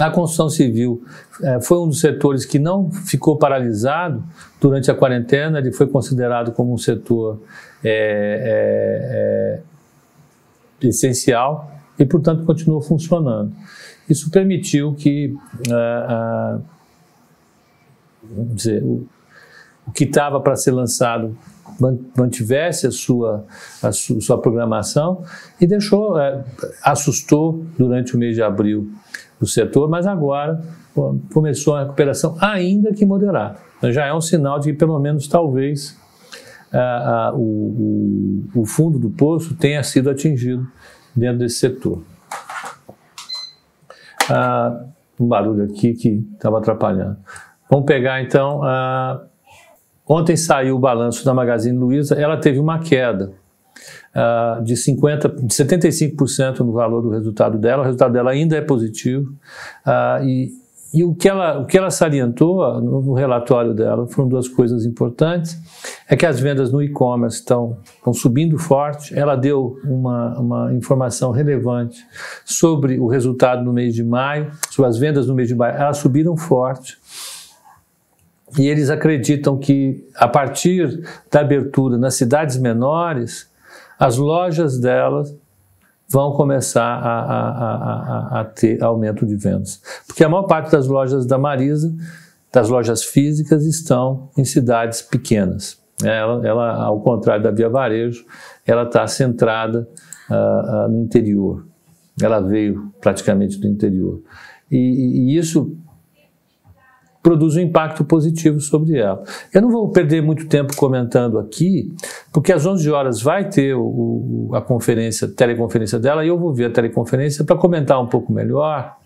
a 0.00 0.10
construção 0.10 0.48
civil 0.48 1.04
é, 1.42 1.60
foi 1.60 1.78
um 1.78 1.88
dos 1.88 2.00
setores 2.00 2.46
que 2.46 2.58
não 2.58 2.90
ficou 2.90 3.36
paralisado 3.36 4.24
durante 4.58 4.90
a 4.90 4.94
quarentena, 4.94 5.58
ele 5.58 5.72
foi 5.72 5.86
considerado 5.86 6.52
como 6.52 6.72
um 6.72 6.78
setor 6.78 7.40
é, 7.84 9.60
é, 10.82 10.88
essencial 10.88 11.70
e, 11.98 12.06
portanto, 12.06 12.44
continuou 12.44 12.80
funcionando. 12.80 13.52
Isso 14.08 14.30
permitiu 14.30 14.94
que 14.94 15.34
vamos 18.22 18.54
dizer, 18.56 18.82
o, 18.82 19.06
o 19.86 19.92
que 19.92 20.04
estava 20.04 20.40
para 20.40 20.56
ser 20.56 20.70
lançado 20.70 21.36
mantivesse 22.16 22.86
a 22.86 22.90
sua, 22.90 23.44
a 23.82 23.92
sua 23.92 24.40
programação 24.40 25.24
e 25.60 25.66
deixou, 25.66 26.14
assustou 26.82 27.64
durante 27.78 28.14
o 28.14 28.18
mês 28.18 28.34
de 28.34 28.42
abril 28.42 28.90
do 29.40 29.46
setor, 29.46 29.88
mas 29.88 30.06
agora 30.06 30.60
começou 31.32 31.74
a 31.74 31.84
recuperação, 31.84 32.36
ainda 32.40 32.92
que 32.92 33.06
moderada. 33.06 33.56
Então, 33.78 33.90
já 33.90 34.04
é 34.04 34.12
um 34.12 34.20
sinal 34.20 34.60
de 34.60 34.72
que, 34.72 34.78
pelo 34.78 34.98
menos, 34.98 35.26
talvez, 35.26 35.98
o, 37.34 38.44
o, 38.54 38.60
o 38.60 38.66
fundo 38.66 38.98
do 38.98 39.08
poço 39.08 39.54
tenha 39.56 39.82
sido 39.82 40.10
atingido 40.10 40.66
dentro 41.16 41.38
desse 41.38 41.56
setor. 41.56 42.02
Ah, 44.28 44.84
um 45.18 45.26
barulho 45.26 45.64
aqui 45.64 45.94
que 45.94 46.24
estava 46.34 46.58
atrapalhando. 46.58 47.16
Vamos 47.68 47.86
pegar 47.86 48.22
então. 48.22 48.62
Ah, 48.62 49.22
ontem 50.06 50.36
saiu 50.36 50.76
o 50.76 50.78
balanço 50.78 51.24
da 51.24 51.32
Magazine 51.32 51.76
Luiza, 51.76 52.14
ela 52.14 52.36
teve 52.36 52.58
uma 52.58 52.78
queda 52.78 53.32
uh, 54.14 54.62
de 54.62 54.76
50, 54.76 55.28
de 55.28 55.54
75% 55.54 56.60
no 56.60 56.72
valor 56.72 57.02
do 57.02 57.10
resultado 57.10 57.58
dela. 57.58 57.82
O 57.82 57.84
resultado 57.84 58.12
dela 58.12 58.30
ainda 58.30 58.56
é 58.56 58.60
positivo 58.60 59.32
uh, 59.86 60.24
e, 60.24 60.52
e 60.92 61.04
o 61.04 61.14
que 61.14 61.28
ela, 61.28 61.60
o 61.60 61.66
que 61.66 61.78
ela 61.78 61.90
salientou 61.90 62.64
ah, 62.64 62.80
no, 62.80 63.00
no, 63.00 63.14
relatório 63.14 63.72
dela 63.72 64.08
foram 64.08 64.28
duas 64.28 64.48
coisas 64.48 64.84
importantes. 64.84 65.56
É 66.08 66.16
que 66.16 66.26
as 66.26 66.40
vendas 66.40 66.72
no 66.72 66.82
e-commerce 66.82 67.38
estão, 67.38 67.78
estão 67.96 68.12
subindo 68.12 68.58
forte. 68.58 69.16
Ela 69.16 69.36
deu 69.36 69.78
uma, 69.84 70.38
uma 70.38 70.74
informação 70.74 71.30
relevante 71.30 72.04
sobre 72.44 72.98
o 72.98 73.06
resultado 73.06 73.62
no 73.62 73.72
mês 73.72 73.94
de 73.94 74.02
maio, 74.02 74.50
sobre 74.70 74.88
as 74.88 74.98
vendas 74.98 75.28
no 75.28 75.34
mês 75.34 75.48
de 75.48 75.54
maio. 75.54 75.76
Elas 75.76 75.98
subiram 75.98 76.36
forte. 76.36 76.98
E 78.58 78.66
eles 78.66 78.90
acreditam 78.90 79.56
que, 79.56 80.04
a 80.16 80.26
partir 80.26 81.04
da 81.30 81.40
abertura 81.40 81.96
nas 81.96 82.14
cidades 82.14 82.58
menores, 82.58 83.49
as 84.00 84.16
lojas 84.16 84.80
delas 84.80 85.36
vão 86.08 86.32
começar 86.32 86.82
a, 86.82 87.20
a, 87.20 88.38
a, 88.38 88.40
a, 88.40 88.44
ter 88.44 88.82
aumento 88.82 89.26
de 89.26 89.36
vendas. 89.36 89.80
Porque 90.06 90.24
a 90.24 90.28
maior 90.28 90.44
parte 90.44 90.72
das 90.72 90.88
lojas 90.88 91.26
da 91.26 91.38
Marisa, 91.38 91.94
das 92.50 92.70
lojas 92.70 93.04
físicas, 93.04 93.64
estão 93.64 94.30
em 94.36 94.44
cidades 94.44 95.02
pequenas. 95.02 95.78
Ela, 96.02 96.46
ela 96.46 96.82
ao 96.82 97.00
contrário 97.00 97.44
da 97.44 97.50
Via 97.50 97.68
Varejo, 97.68 98.24
ela 98.66 98.84
está 98.84 99.06
centrada 99.06 99.86
uh, 100.30 100.86
uh, 100.86 100.88
no 100.88 101.02
interior. 101.02 101.66
Ela 102.20 102.40
veio 102.40 102.92
praticamente 103.00 103.60
do 103.60 103.68
interior. 103.68 104.22
E, 104.70 104.78
e 104.78 105.38
isso 105.38 105.76
produz 107.22 107.56
um 107.56 107.60
impacto 107.60 108.04
positivo 108.04 108.60
sobre 108.60 108.98
ela. 108.98 109.22
Eu 109.52 109.62
não 109.62 109.70
vou 109.70 109.90
perder 109.90 110.22
muito 110.22 110.48
tempo 110.48 110.74
comentando 110.76 111.38
aqui, 111.38 111.92
porque 112.32 112.52
às 112.52 112.64
11 112.64 112.90
horas 112.90 113.20
vai 113.20 113.48
ter 113.48 113.74
o, 113.74 114.50
a 114.54 114.60
conferência, 114.60 115.28
a 115.28 115.30
teleconferência 115.30 115.98
dela, 115.98 116.24
e 116.24 116.28
eu 116.28 116.38
vou 116.38 116.52
ver 116.54 116.66
a 116.66 116.70
teleconferência 116.70 117.44
para 117.44 117.56
comentar 117.56 118.00
um 118.00 118.06
pouco 118.06 118.32
melhor 118.32 118.96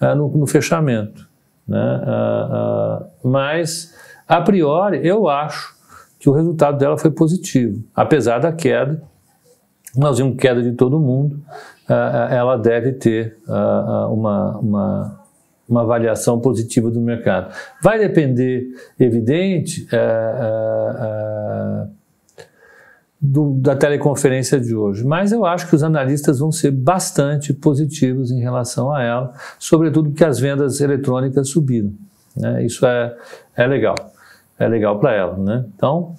uh, 0.00 0.14
no, 0.14 0.28
no, 0.28 0.46
fechamento. 0.46 1.28
Né? 1.66 2.02
Uh, 2.06 3.26
uh, 3.26 3.30
mas, 3.30 3.92
a 4.28 4.40
priori, 4.40 5.00
eu 5.06 5.28
acho 5.28 5.74
que 6.18 6.28
o 6.28 6.32
resultado 6.32 6.78
dela 6.78 6.96
foi 6.96 7.10
positivo, 7.10 7.82
apesar 7.94 8.38
da 8.38 8.52
queda. 8.52 9.02
Nós 9.96 10.18
vimos 10.18 10.36
queda 10.36 10.62
de 10.62 10.72
todo 10.72 10.98
mundo, 10.98 11.40
ela 11.88 12.56
deve 12.56 12.94
ter 12.94 13.36
uma, 13.46 14.58
uma 14.58 15.23
uma 15.68 15.82
avaliação 15.82 16.40
positiva 16.40 16.90
do 16.90 17.00
mercado. 17.00 17.54
Vai 17.82 17.98
depender, 17.98 18.68
evidente, 18.98 19.86
é, 19.92 19.96
é, 19.96 21.00
é, 21.00 21.86
do, 23.20 23.54
da 23.54 23.74
teleconferência 23.74 24.60
de 24.60 24.74
hoje, 24.74 25.04
mas 25.04 25.32
eu 25.32 25.46
acho 25.46 25.66
que 25.68 25.74
os 25.74 25.82
analistas 25.82 26.38
vão 26.38 26.52
ser 26.52 26.70
bastante 26.70 27.54
positivos 27.54 28.30
em 28.30 28.40
relação 28.40 28.92
a 28.92 29.02
ela, 29.02 29.32
sobretudo 29.58 30.10
porque 30.10 30.24
as 30.24 30.38
vendas 30.38 30.80
eletrônicas 30.80 31.48
subiram. 31.48 31.92
Né? 32.36 32.66
Isso 32.66 32.84
é, 32.86 33.16
é 33.56 33.66
legal, 33.66 33.94
é 34.58 34.68
legal 34.68 34.98
para 34.98 35.14
ela. 35.14 35.38
Né? 35.38 35.64
Então, 35.74 36.14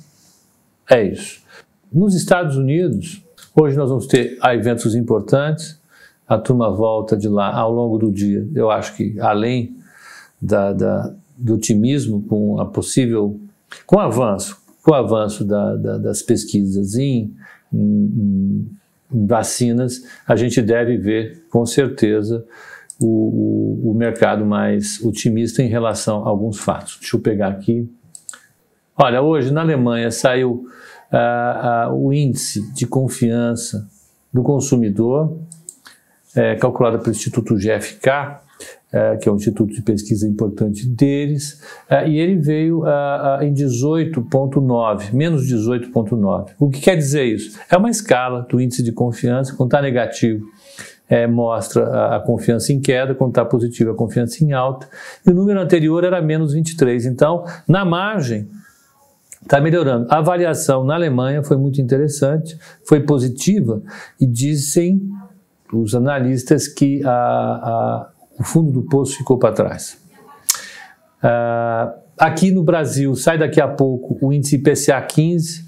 é 0.89 1.03
isso. 1.03 1.43
Nos 1.93 2.15
Estados 2.15 2.57
Unidos, 2.57 3.23
hoje 3.55 3.77
nós 3.77 3.89
vamos 3.89 4.07
ter 4.07 4.37
eventos 4.43 4.95
importantes 4.95 5.79
a 6.27 6.37
turma 6.37 6.71
volta 6.71 7.15
de 7.15 7.27
lá 7.27 7.53
ao 7.53 7.71
longo 7.71 7.97
do 7.97 8.11
dia. 8.11 8.47
Eu 8.55 8.71
acho 8.71 8.95
que 8.95 9.19
além 9.19 9.75
da, 10.41 10.73
da, 10.73 11.15
do 11.37 11.55
otimismo 11.55 12.21
com 12.23 12.59
a 12.59 12.65
possível, 12.65 13.39
com 13.85 13.97
o 13.97 13.99
avanço, 13.99 14.57
com 14.83 14.91
o 14.91 14.95
avanço 14.95 15.43
da, 15.43 15.75
da, 15.75 15.97
das 15.97 16.21
pesquisas 16.21 16.95
em, 16.95 17.33
em, 17.73 18.69
em, 19.11 19.27
vacinas, 19.27 20.03
a 20.27 20.35
gente 20.35 20.61
deve 20.61 20.97
ver, 20.97 21.45
com 21.49 21.65
certeza, 21.65 22.45
o, 22.99 23.05
o, 23.07 23.91
o, 23.91 23.93
mercado 23.93 24.45
mais 24.45 25.03
otimista 25.03 25.61
em 25.61 25.67
relação 25.67 26.25
a 26.25 26.29
alguns 26.29 26.57
fatos. 26.57 26.97
Deixa 26.99 27.17
eu 27.17 27.19
pegar 27.19 27.49
aqui. 27.49 27.89
Olha, 28.95 29.21
hoje 29.21 29.51
na 29.51 29.61
Alemanha 29.61 30.09
saiu 30.11 30.65
uh, 31.11 31.91
uh, 31.91 31.93
o 31.93 32.13
índice 32.13 32.71
de 32.73 32.87
confiança 32.87 33.87
do 34.33 34.43
consumidor, 34.43 35.37
é, 36.35 36.55
calculado 36.55 36.99
pelo 36.99 37.11
Instituto 37.11 37.55
GFK, 37.55 38.43
é, 38.91 39.17
que 39.17 39.27
é 39.27 39.31
um 39.31 39.35
instituto 39.35 39.73
de 39.73 39.81
pesquisa 39.81 40.27
importante 40.27 40.87
deles, 40.87 41.61
é, 41.89 42.07
e 42.07 42.17
ele 42.17 42.37
veio 42.37 42.83
em 43.41 43.53
18,9, 43.53 45.13
menos 45.13 45.45
18,9. 45.51 46.51
O 46.59 46.69
que 46.69 46.79
quer 46.79 46.95
dizer 46.95 47.25
isso? 47.25 47.59
É 47.69 47.75
uma 47.75 47.89
escala 47.89 48.45
do 48.49 48.61
índice 48.61 48.81
de 48.81 48.91
confiança, 48.91 49.53
quando 49.55 49.69
está 49.69 49.81
negativo, 49.81 50.45
é, 51.09 51.27
mostra 51.27 51.85
a, 51.85 52.15
a, 52.15 52.19
confiança 52.19 52.73
em 52.73 52.79
queda, 52.79 53.13
quando 53.13 53.31
está 53.31 53.45
positivo, 53.45 53.91
a 53.91 53.95
confiança 53.95 54.43
em 54.43 54.53
alta, 54.53 54.87
e 55.25 55.29
o 55.29 55.33
número 55.33 55.59
anterior 55.59 56.03
era 56.03 56.21
menos 56.21 56.53
23. 56.53 57.05
Então, 57.05 57.45
na 57.67 57.85
margem, 57.85 58.47
está 59.41 59.61
melhorando. 59.61 60.07
A 60.09 60.17
avaliação 60.17 60.83
na 60.83 60.95
Alemanha 60.95 61.43
foi 61.43 61.57
muito 61.57 61.79
interessante, 61.79 62.57
foi 62.85 63.01
positiva, 63.01 63.81
e 64.19 64.25
dizem 64.25 65.01
os 65.73 65.95
analistas 65.95 66.67
que 66.67 67.03
a, 67.05 67.09
a 67.11 68.09
o 68.39 68.43
fundo 68.43 68.71
do 68.71 68.83
poço 68.83 69.17
ficou 69.17 69.37
para 69.37 69.53
trás. 69.53 69.97
Uh, 71.23 71.91
aqui 72.17 72.51
no 72.51 72.63
Brasil, 72.63 73.15
sai 73.15 73.37
daqui 73.37 73.61
a 73.61 73.67
pouco 73.67 74.17
o 74.21 74.31
índice 74.31 74.55
IPCA 74.57 75.01
15, 75.01 75.65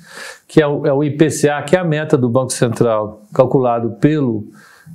que 0.47 0.61
é 0.61 0.67
o, 0.67 0.85
é 0.85 0.93
o 0.93 1.03
IPCA, 1.03 1.61
que 1.65 1.75
é 1.75 1.79
a 1.79 1.83
meta 1.83 2.17
do 2.17 2.29
Banco 2.29 2.53
Central, 2.53 3.23
calculado 3.33 3.91
pelo 3.99 4.47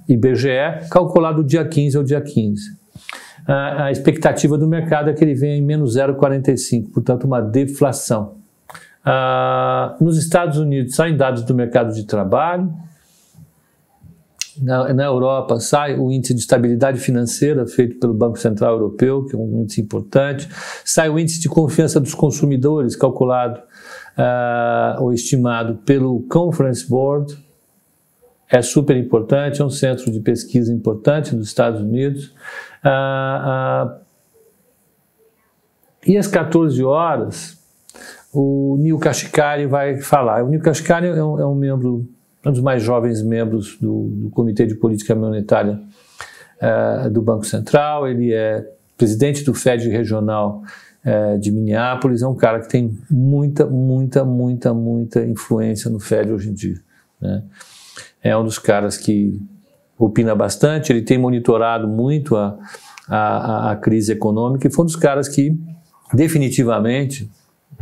IBGE, 0.09 0.89
calculado 0.91 1.43
dia 1.43 1.67
15 1.67 1.97
ao 1.97 2.03
dia 2.03 2.21
15. 2.21 2.71
Uh, 2.73 3.83
a 3.85 3.91
expectativa 3.91 4.57
do 4.57 4.69
mercado 4.69 5.11
é 5.11 5.13
que 5.13 5.25
ele 5.25 5.35
venha 5.35 5.57
em 5.57 5.63
menos 5.63 5.97
0,45, 5.97 6.93
portanto, 6.93 7.25
uma 7.25 7.41
deflação. 7.41 8.37
Uh, 9.05 10.05
nos 10.05 10.17
Estados 10.17 10.59
Unidos 10.59 10.95
saem 10.95 11.17
dados 11.17 11.43
do 11.43 11.53
mercado 11.53 11.93
de 11.93 12.07
trabalho, 12.07 12.73
na, 14.61 14.93
na, 14.93 15.05
Europa 15.05 15.59
sai 15.61 15.99
o 15.99 16.11
índice 16.11 16.35
de 16.35 16.41
estabilidade 16.41 16.99
financeira 16.99 17.67
feito 17.67 17.99
pelo 17.99 18.13
Banco 18.13 18.39
Central 18.39 18.75
Europeu, 18.75 19.25
que 19.25 19.35
é 19.35 19.39
um 19.39 19.63
índice 19.63 19.81
importante, 19.81 20.49
sai 20.85 21.09
o 21.09 21.19
índice 21.19 21.41
de 21.41 21.49
confiança 21.49 22.01
dos 22.01 22.15
consumidores, 22.15 22.97
calculado 22.97 23.61
uh, 24.19 25.03
ou 25.03 25.13
estimado 25.13 25.77
pelo 25.85 26.23
Conference 26.29 26.89
Board, 26.89 27.37
é 28.51 28.61
super 28.61 28.97
importante, 28.97 29.63
é 29.63 29.65
um 29.65 29.71
centro 29.71 30.11
de 30.13 30.21
pesquisa 30.21 30.71
importante 30.71 31.35
dos 31.35 31.49
Estados 31.49 31.81
Unidos. 31.81 32.27
Uh, 32.85 33.89
uh, 33.89 34.03
e 36.07 36.19
às 36.19 36.27
14 36.27 36.85
horas, 36.85 37.59
o 38.31 38.77
Neil 38.79 38.99
Kashkari 38.99 39.67
vai 39.67 39.97
falar. 39.99 40.45
O 40.45 40.49
Neil 40.49 40.61
Kashkari 40.61 41.07
é 41.07 41.25
um, 41.25 41.41
é 41.41 41.47
um 41.47 41.55
membro 41.55 42.07
um 42.45 42.53
dos 42.53 42.61
mais 42.61 42.83
jovens 42.83 43.23
membros 43.23 43.77
do, 43.79 44.09
do 44.09 44.31
Comitê 44.31 44.67
de 44.67 44.75
Política 44.75 45.15
Monetária 45.15 45.81
uh, 46.61 47.11
do 47.11 47.23
Banco 47.23 47.45
Central, 47.45 48.09
ele 48.09 48.33
é 48.33 48.67
presidente 48.97 49.45
do 49.45 49.55
FED 49.55 49.89
regional 49.89 50.63
uh, 51.05 51.39
de 51.39 51.51
Minneapolis, 51.53 52.23
é 52.23 52.27
um 52.27 52.35
cara 52.35 52.61
que 52.61 52.69
tem 52.69 52.99
muita, 53.11 53.67
muita, 53.67 54.25
muita, 54.25 54.75
muita 54.75 55.25
influência 55.25 55.91
no 55.91 56.01
FED 56.01 56.33
hoje 56.33 56.51
em 56.51 56.55
dia. 56.55 56.81
Né? 57.21 57.43
É 58.23 58.37
um 58.37 58.45
dos 58.45 58.59
caras 58.59 58.97
que 58.97 59.41
opina 59.99 60.35
bastante, 60.35 60.93
ele 60.93 61.03
tem 61.03 61.19
monitorado 61.19 61.87
muito 61.87 62.37
a, 62.37 62.59
a, 63.09 63.73
a 63.73 63.77
crise 63.77 64.13
econômica 64.13 64.67
e 64.67 64.71
foi 64.71 64.83
um 64.83 64.87
dos 64.87 64.97
caras 64.97 65.29
que 65.29 65.57
definitivamente 66.13 67.31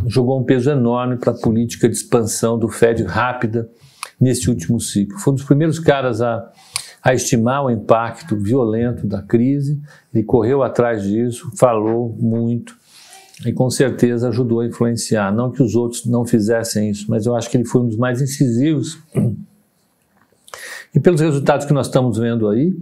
jogou 0.06 0.38
um 0.38 0.44
peso 0.44 0.70
enorme 0.70 1.16
para 1.16 1.32
a 1.32 1.37
política 1.37 1.88
de 1.88 1.94
expansão 1.94 2.58
do 2.58 2.68
FED 2.68 3.04
rápida 3.04 3.68
nesse 4.20 4.50
último 4.50 4.78
ciclo. 4.78 5.18
Foi 5.18 5.33
um 5.33 5.37
dos 5.37 5.44
primeiros 5.44 5.78
caras 5.78 6.20
a, 6.20 6.50
a 7.02 7.14
estimar 7.14 7.64
o 7.64 7.70
impacto 7.70 8.37
violento 8.37 9.06
da 9.06 9.22
crise, 9.22 9.80
ele 10.12 10.22
correu 10.24 10.62
atrás 10.62 11.02
disso, 11.02 11.50
falou 11.56 12.14
muito 12.18 12.78
e 13.46 13.52
com 13.52 13.70
certeza 13.70 14.28
ajudou 14.28 14.61
a 14.61 14.66
influenciar. 14.66 15.33
Não 15.33 15.50
que 15.50 15.62
os 15.62 15.74
outros 15.74 16.04
não 16.04 16.26
fizessem 16.26 16.90
isso, 16.90 17.06
mas 17.09 17.24
eu 17.24 17.35
acho 17.35 17.48
que 17.48 17.56
ele 17.56 17.64
foi 17.64 17.80
um 17.80 17.87
dos 17.87 17.96
mais 17.96 18.20
incisivos. 18.20 18.98
E 20.92 20.98
pelos 20.98 21.20
resultados 21.20 21.64
que 21.66 21.72
nós 21.72 21.87
estamos 21.87 22.18
vendo 22.18 22.48
aí, 22.48 22.76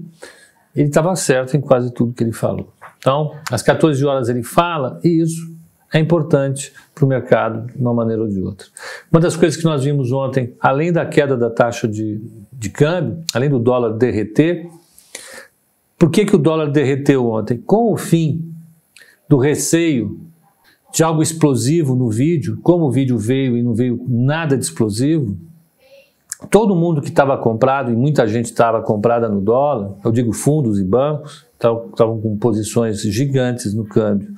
ele 0.75 0.89
estava 0.89 1.15
certo 1.15 1.57
em 1.57 1.61
quase 1.61 1.93
tudo 1.93 2.13
que 2.13 2.25
ele 2.25 2.33
falou. 2.33 2.73
Então, 2.99 3.35
às 3.51 3.63
14 3.63 4.05
horas 4.05 4.29
ele 4.29 4.43
fala, 4.43 4.99
e 5.05 5.21
isso 5.23 5.58
é 5.93 5.99
importante 5.99 6.73
para 6.95 7.05
o 7.05 7.09
mercado 7.09 7.73
de 7.73 7.81
uma 7.81 7.95
maneira 7.95 8.23
ou 8.23 8.29
de 8.29 8.41
outra. 8.41 8.67
Uma 9.11 9.21
das 9.21 9.37
coisas 9.37 9.57
que 9.59 9.65
nós 9.65 9.85
vimos 9.85 10.13
ontem, 10.13 10.55
além 10.61 10.93
da 10.93 11.07
queda 11.07 11.37
da 11.37 11.49
taxa 11.49 11.89
de, 11.89 12.21
de 12.53 12.71
câmbio, 12.71 13.23
além 13.33 13.49
do 13.49 13.59
dólar 13.59 13.97
derreter, 13.97 14.69
por 15.99 16.11
que, 16.11 16.25
que 16.25 16.37
o 16.37 16.39
dólar 16.39 16.71
derreteu 16.71 17.27
ontem? 17.27 17.59
Com 17.59 17.93
o 17.93 17.97
fim 17.97 18.53
do 19.29 19.39
receio 19.39 20.21
de 20.93 21.03
algo 21.03 21.23
explosivo 21.23 21.95
no 21.95 22.09
vídeo, 22.09 22.59
como 22.63 22.87
o 22.87 22.91
vídeo 22.91 23.19
veio 23.19 23.57
e 23.57 23.63
não 23.63 23.75
veio 23.75 24.03
nada 24.09 24.57
de 24.57 24.65
explosivo, 24.65 25.37
todo 26.51 26.75
mundo 26.75 27.01
que 27.01 27.09
estava 27.09 27.37
comprado, 27.37 27.91
e 27.91 27.97
muita 27.97 28.27
gente 28.27 28.47
estava 28.47 28.81
comprada 28.81 29.29
no 29.29 29.41
dólar, 29.41 29.93
eu 30.05 30.13
digo 30.13 30.33
fundos 30.33 30.79
e 30.79 30.85
bancos, 30.85 31.47
estavam 31.53 32.21
com 32.21 32.37
posições 32.39 33.03
gigantes 33.03 33.75
no 33.75 33.85
câmbio 33.85 34.29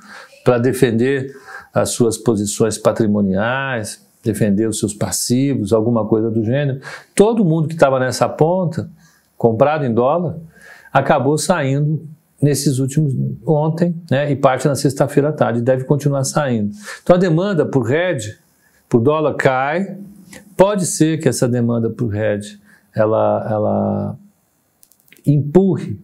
para 0.45 0.59
defender 0.59 1.35
as 1.73 1.91
suas 1.91 2.19
posições 2.19 2.77
patrimoniais, 2.77 4.05
defender 4.23 4.69
os 4.69 4.79
seus 4.79 4.93
passivos, 4.93 5.73
alguma 5.73 6.07
coisa 6.07 6.31
do 6.31 6.45
gênero. 6.45 6.81
Todo 7.15 7.45
mundo 7.45 7.69
que 7.69 7.75
estava 7.75 7.99
nessa 7.99 8.29
ponta, 8.29 8.91
comprado 9.37 9.85
em 9.85 9.93
dólar, 9.93 10.37
acabou 10.93 11.39
saindo 11.39 12.07
nesses 12.41 12.79
últimos 12.79 13.15
ontem, 13.47 13.95
né, 14.11 14.31
e 14.31 14.37
parte 14.37 14.67
na 14.67 14.75
sexta-feira 14.75 15.29
à 15.29 15.33
tarde, 15.33 15.61
deve 15.61 15.85
continuar 15.85 16.25
saindo. 16.25 16.75
Então 17.03 17.17
a 17.17 17.19
demanda 17.19 17.67
por 17.67 17.91
hedge, 17.91 18.39
por 18.89 19.01
dólar 19.01 19.35
cai. 19.35 19.97
Pode 20.57 20.87
ser 20.87 21.19
que 21.19 21.29
essa 21.29 21.49
demanda 21.49 21.91
por 21.91 22.15
hedge 22.15 22.61
ela 22.95 23.47
ela 23.49 24.19
empurre 25.27 26.01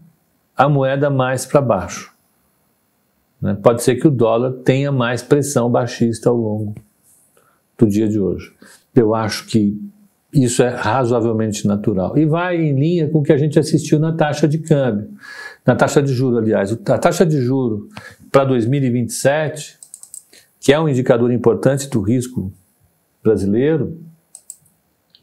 a 0.57 0.69
moeda 0.69 1.11
mais 1.11 1.45
para 1.45 1.61
baixo. 1.61 2.16
Né? 3.47 3.57
Pode 3.63 3.83
ser 3.83 3.95
que 3.95 4.09
o 4.09 4.11
dólar 4.11 4.53
tenha 4.65 4.91
mais 4.91 5.23
pressão 5.23 5.71
baixista 5.71 6.29
ao 6.29 6.37
longo 6.37 6.75
do 7.79 7.87
dia 7.87 8.09
de 8.09 8.19
hoje. 8.19 8.53
Eu 8.95 9.15
acho 9.15 9.47
que 9.47 9.79
isso 10.33 10.63
é 10.63 10.69
razoavelmente 10.69 11.67
natural. 11.67 12.19
E 12.19 12.27
vai 12.27 12.57
em 12.57 12.75
linha 12.79 13.09
com 13.09 13.21
o 13.21 13.23
que 13.23 13.33
a 13.33 13.37
gente 13.39 13.59
assistiu 13.59 14.01
na 14.01 14.13
taxa 14.13 14.49
de 14.49 14.59
câmbio, 14.59 15.09
na 15.65 15.77
taxa 15.77 16.03
de 16.03 16.13
juro, 16.13 16.39
aliás. 16.39 16.73
A 16.73 16.99
taxa 16.99 17.25
de 17.25 17.41
juro 17.41 17.89
para 18.33 18.45
2027, 18.45 19.79
que 20.61 20.73
é 20.73 20.81
um 20.81 20.89
indicador 20.89 21.31
importante 21.33 21.89
do 21.89 22.01
risco 22.01 22.53
brasileiro, 23.23 24.01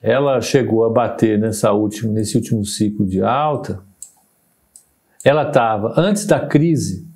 ela 0.02 0.40
chegou 0.40 0.86
a 0.86 0.90
bater 0.90 1.38
nessa 1.38 1.74
última, 1.74 2.12
nesse 2.14 2.38
último 2.38 2.66
ciclo 2.66 3.06
de 3.06 3.22
alta. 3.22 3.82
Ela 5.24 5.48
estava, 5.48 5.94
antes 5.98 6.26
da 6.26 6.40
crise, 6.40 7.08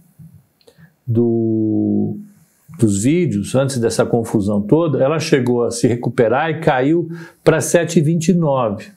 do, 1.08 2.18
dos 2.78 3.04
vídeos, 3.04 3.56
antes 3.56 3.78
dessa 3.78 4.06
confusão 4.06 4.62
toda, 4.62 5.02
ela 5.02 5.20
chegou 5.20 5.64
a 5.64 5.72
se 5.72 5.88
recuperar 5.88 6.50
e 6.50 6.60
caiu 6.60 7.10
para 7.44 7.60
7,29. 7.60 8.92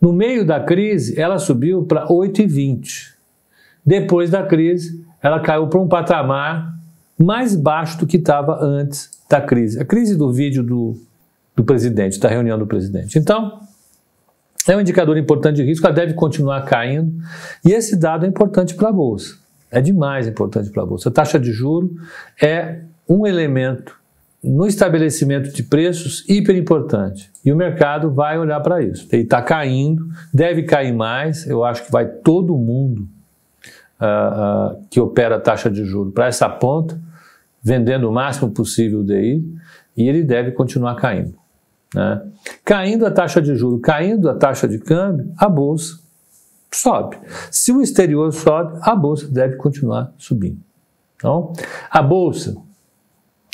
No 0.00 0.12
meio 0.12 0.46
da 0.46 0.60
crise, 0.60 1.20
ela 1.20 1.38
subiu 1.38 1.84
para 1.84 2.06
8,20. 2.06 3.14
Depois 3.84 4.30
da 4.30 4.44
crise, 4.44 5.04
ela 5.20 5.40
caiu 5.40 5.66
para 5.66 5.80
um 5.80 5.88
patamar 5.88 6.74
mais 7.18 7.56
baixo 7.56 7.98
do 7.98 8.06
que 8.06 8.18
estava 8.18 8.62
antes 8.62 9.10
da 9.28 9.40
crise. 9.40 9.80
A 9.80 9.84
crise 9.84 10.16
do 10.16 10.32
vídeo 10.32 10.62
do, 10.62 10.96
do 11.56 11.64
presidente, 11.64 12.20
da 12.20 12.28
reunião 12.28 12.58
do 12.58 12.66
presidente. 12.66 13.18
Então, 13.18 13.60
é 14.68 14.76
um 14.76 14.80
indicador 14.80 15.16
importante 15.16 15.56
de 15.56 15.62
risco, 15.62 15.86
ela 15.86 15.94
deve 15.94 16.14
continuar 16.14 16.62
caindo, 16.62 17.12
e 17.64 17.72
esse 17.72 17.96
dado 17.96 18.26
é 18.26 18.28
importante 18.28 18.74
para 18.74 18.88
a 18.88 18.92
Bolsa 18.92 19.45
é 19.70 19.80
demais 19.80 20.26
importante 20.26 20.70
para 20.70 20.82
a 20.82 20.86
Bolsa. 20.86 21.08
A 21.08 21.12
taxa 21.12 21.38
de 21.38 21.52
juro 21.52 21.94
é 22.40 22.80
um 23.08 23.26
elemento 23.26 23.96
no 24.42 24.66
estabelecimento 24.66 25.52
de 25.52 25.62
preços 25.62 26.24
hiper 26.28 26.56
importante. 26.56 27.30
E 27.44 27.52
o 27.52 27.56
mercado 27.56 28.10
vai 28.12 28.38
olhar 28.38 28.60
para 28.60 28.80
isso. 28.82 29.08
Ele 29.10 29.22
está 29.22 29.42
caindo, 29.42 30.06
deve 30.32 30.62
cair 30.62 30.92
mais. 30.92 31.46
Eu 31.46 31.64
acho 31.64 31.84
que 31.84 31.90
vai 31.90 32.06
todo 32.06 32.56
mundo 32.56 33.08
uh, 34.00 34.76
uh, 34.76 34.84
que 34.88 35.00
opera 35.00 35.36
a 35.36 35.40
taxa 35.40 35.70
de 35.70 35.84
juro 35.84 36.12
para 36.12 36.26
essa 36.26 36.48
ponta, 36.48 37.00
vendendo 37.62 38.08
o 38.08 38.12
máximo 38.12 38.50
possível 38.50 39.00
o 39.00 39.04
DI. 39.04 39.44
e 39.96 40.08
ele 40.08 40.22
deve 40.22 40.52
continuar 40.52 40.94
caindo. 40.94 41.34
Né? 41.92 42.22
Caindo 42.64 43.04
a 43.04 43.10
taxa 43.10 43.42
de 43.42 43.54
juro, 43.56 43.80
caindo 43.80 44.30
a 44.30 44.34
taxa 44.34 44.68
de 44.68 44.78
câmbio, 44.78 45.32
a 45.36 45.48
bolsa 45.48 46.05
sobe. 46.70 47.16
Se 47.50 47.72
o 47.72 47.80
exterior 47.80 48.32
sobe, 48.32 48.78
a 48.82 48.94
bolsa 48.94 49.28
deve 49.28 49.56
continuar 49.56 50.12
subindo. 50.18 50.60
Então, 51.16 51.52
a 51.90 52.02
bolsa, 52.02 52.56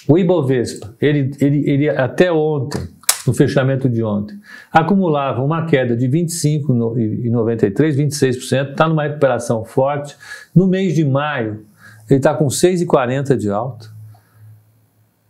o 0.08 0.18
Ibovespa, 0.18 0.94
ele, 1.00 1.30
ele, 1.40 1.70
ele 1.70 1.88
até 1.88 2.32
ontem, 2.32 2.80
no 3.26 3.32
fechamento 3.32 3.88
de 3.88 4.02
ontem, 4.02 4.36
acumulava 4.72 5.42
uma 5.42 5.64
queda 5.66 5.96
de 5.96 6.08
25,93%, 6.08 7.72
26%, 7.72 8.70
está 8.72 8.88
numa 8.88 9.04
recuperação 9.04 9.64
forte. 9.64 10.16
No 10.54 10.66
mês 10.66 10.94
de 10.94 11.04
maio, 11.04 11.64
ele 12.10 12.18
está 12.18 12.34
com 12.34 12.46
6,40% 12.46 13.36
de 13.36 13.48
alta. 13.48 13.88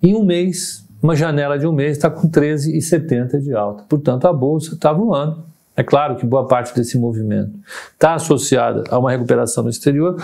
Em 0.02 0.16
um 0.16 0.24
mês, 0.24 0.88
uma 1.02 1.14
janela 1.14 1.58
de 1.58 1.66
um 1.66 1.72
mês 1.72 1.96
está 1.96 2.08
com 2.08 2.28
13,70% 2.28 3.40
de 3.40 3.52
alta. 3.52 3.84
Portanto, 3.84 4.26
a 4.26 4.32
bolsa 4.32 4.74
está 4.74 4.92
voando. 4.92 5.51
É 5.76 5.82
claro 5.82 6.16
que 6.16 6.26
boa 6.26 6.46
parte 6.46 6.74
desse 6.74 6.98
movimento 6.98 7.58
está 7.92 8.14
associada 8.14 8.84
a 8.90 8.98
uma 8.98 9.10
recuperação 9.10 9.64
no 9.64 9.70
exterior, 9.70 10.16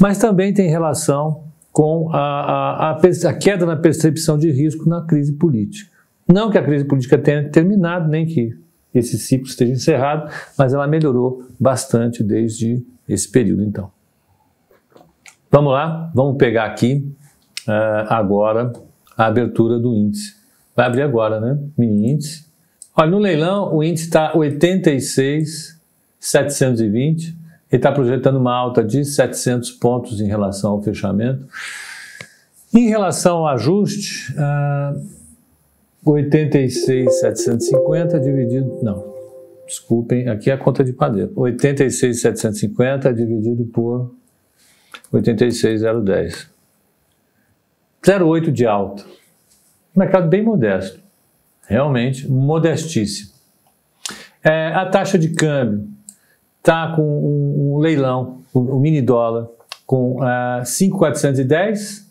mas 0.00 0.18
também 0.18 0.52
tem 0.52 0.68
relação 0.68 1.44
com 1.72 2.10
a, 2.12 2.18
a, 2.18 2.90
a, 2.90 2.98
a 3.28 3.34
queda 3.34 3.66
na 3.66 3.76
percepção 3.76 4.36
de 4.36 4.50
risco 4.50 4.88
na 4.88 5.02
crise 5.02 5.32
política. 5.34 5.90
Não 6.26 6.50
que 6.50 6.58
a 6.58 6.62
crise 6.62 6.84
política 6.84 7.16
tenha 7.18 7.48
terminado, 7.48 8.08
nem 8.08 8.26
que 8.26 8.58
esse 8.92 9.18
ciclo 9.18 9.46
esteja 9.46 9.72
encerrado, 9.72 10.30
mas 10.58 10.72
ela 10.72 10.86
melhorou 10.86 11.46
bastante 11.60 12.22
desde 12.22 12.84
esse 13.08 13.30
período, 13.30 13.62
então. 13.62 13.90
Vamos 15.50 15.72
lá, 15.72 16.10
vamos 16.14 16.36
pegar 16.36 16.64
aqui 16.64 17.06
uh, 17.68 18.08
agora 18.08 18.72
a 19.16 19.26
abertura 19.26 19.78
do 19.78 19.94
índice. 19.94 20.34
Vai 20.74 20.86
abrir 20.86 21.02
agora, 21.02 21.40
né? 21.40 21.58
Mini 21.78 22.12
índice. 22.12 22.45
Olha, 22.98 23.10
no 23.10 23.18
leilão 23.18 23.74
o 23.74 23.84
índice 23.84 24.06
está 24.06 24.34
86,720. 24.34 27.28
Ele 27.28 27.36
está 27.78 27.92
projetando 27.92 28.36
uma 28.36 28.54
alta 28.54 28.82
de 28.82 29.04
700 29.04 29.72
pontos 29.72 30.18
em 30.20 30.26
relação 30.26 30.70
ao 30.72 30.82
fechamento. 30.82 31.46
Em 32.72 32.88
relação 32.88 33.36
ao 33.38 33.48
ajuste, 33.48 34.32
uh, 34.32 34.98
86,750 36.06 38.18
dividido. 38.18 38.78
Não, 38.82 39.14
desculpem, 39.66 40.26
aqui 40.28 40.50
é 40.50 40.54
a 40.54 40.58
conta 40.58 40.82
de 40.82 40.94
padeiro. 40.94 41.30
86,750 41.36 43.12
dividido 43.12 43.66
por 43.66 44.14
86,010. 45.12 46.48
0,8 48.02 48.50
de 48.50 48.66
alta. 48.66 49.04
Mercado 49.94 50.26
bem 50.28 50.42
modesto. 50.42 51.05
Realmente 51.66 52.28
modestíssimo. 52.30 53.32
É, 54.42 54.68
a 54.68 54.86
taxa 54.86 55.18
de 55.18 55.30
câmbio 55.30 55.88
está 56.58 56.92
com 56.94 57.02
um, 57.02 57.74
um, 57.74 57.78
leilão, 57.78 58.40
o 58.52 58.60
um, 58.60 58.76
um 58.76 58.80
mini 58.80 59.02
dólar, 59.02 59.48
com 59.84 60.16
uh, 60.22 60.64
5,410 60.64 62.06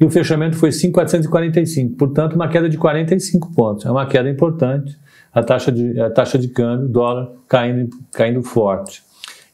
e 0.00 0.04
o 0.04 0.10
fechamento 0.10 0.56
foi 0.56 0.72
5,445, 0.72 1.94
portanto, 1.96 2.34
uma 2.34 2.48
queda 2.48 2.68
de 2.68 2.78
45 2.78 3.52
pontos. 3.54 3.84
É 3.84 3.90
uma 3.90 4.06
queda 4.06 4.30
importante. 4.30 4.98
A 5.32 5.42
taxa 5.42 5.70
de, 5.70 6.00
a 6.00 6.10
taxa 6.10 6.38
de 6.38 6.48
câmbio, 6.48 6.88
dólar 6.88 7.30
caindo, 7.46 7.90
caindo 8.10 8.42
forte. 8.42 9.02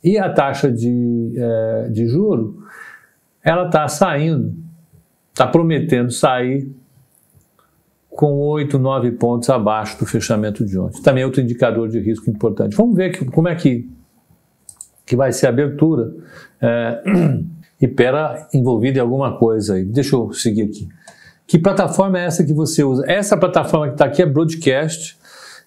E 0.02 0.16
a 0.16 0.32
taxa 0.32 0.70
de, 0.70 1.34
é, 1.36 1.88
de 1.90 2.06
juro, 2.06 2.62
ela 3.42 3.66
está 3.66 3.88
saindo, 3.88 4.54
está 5.32 5.48
prometendo 5.48 6.12
sair 6.12 6.70
com 8.16 8.32
8, 8.38 8.78
9 8.78 9.12
pontos 9.12 9.50
abaixo 9.50 9.98
do 9.98 10.06
fechamento 10.06 10.64
de 10.64 10.78
ontem. 10.78 11.02
Também 11.02 11.22
é 11.22 11.26
outro 11.26 11.42
indicador 11.42 11.88
de 11.88 12.00
risco 12.00 12.30
importante. 12.30 12.74
Vamos 12.74 12.96
ver 12.96 13.10
que, 13.10 13.24
como 13.26 13.46
é 13.46 13.54
que, 13.54 13.88
que 15.04 15.14
vai 15.14 15.32
ser 15.32 15.46
a 15.46 15.50
abertura. 15.50 16.12
É, 16.60 17.02
Ipera 17.78 18.48
envolvido 18.54 18.96
em 18.96 19.00
alguma 19.02 19.38
coisa 19.38 19.74
aí. 19.74 19.84
Deixa 19.84 20.16
eu 20.16 20.32
seguir 20.32 20.62
aqui. 20.62 20.88
Que 21.46 21.58
plataforma 21.58 22.18
é 22.18 22.24
essa 22.24 22.42
que 22.42 22.54
você 22.54 22.82
usa? 22.82 23.04
Essa 23.06 23.36
plataforma 23.36 23.88
que 23.88 23.94
está 23.94 24.06
aqui 24.06 24.22
é 24.22 24.26
Broadcast, 24.26 25.18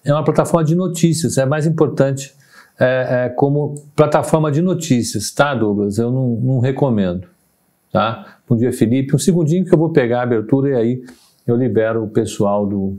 é 0.04 0.12
uma 0.12 0.24
plataforma 0.24 0.64
de 0.64 0.74
notícias, 0.74 1.38
é 1.38 1.46
mais 1.46 1.66
importante 1.66 2.34
é, 2.80 3.26
é, 3.26 3.28
como 3.28 3.76
plataforma 3.94 4.50
de 4.50 4.60
notícias, 4.60 5.30
tá, 5.30 5.54
Douglas? 5.54 5.98
Eu 5.98 6.10
não, 6.10 6.28
não, 6.42 6.58
recomendo, 6.58 7.28
tá? 7.92 8.38
Bom 8.48 8.56
dia, 8.56 8.72
Felipe. 8.72 9.14
Um 9.14 9.18
segundinho 9.18 9.64
que 9.64 9.72
eu 9.72 9.78
vou 9.78 9.90
pegar 9.90 10.20
a 10.20 10.22
abertura 10.22 10.70
e 10.70 10.74
aí 10.74 11.02
eu 11.46 11.56
libero 11.56 12.04
o 12.04 12.08
pessoal 12.08 12.66
do, 12.66 12.98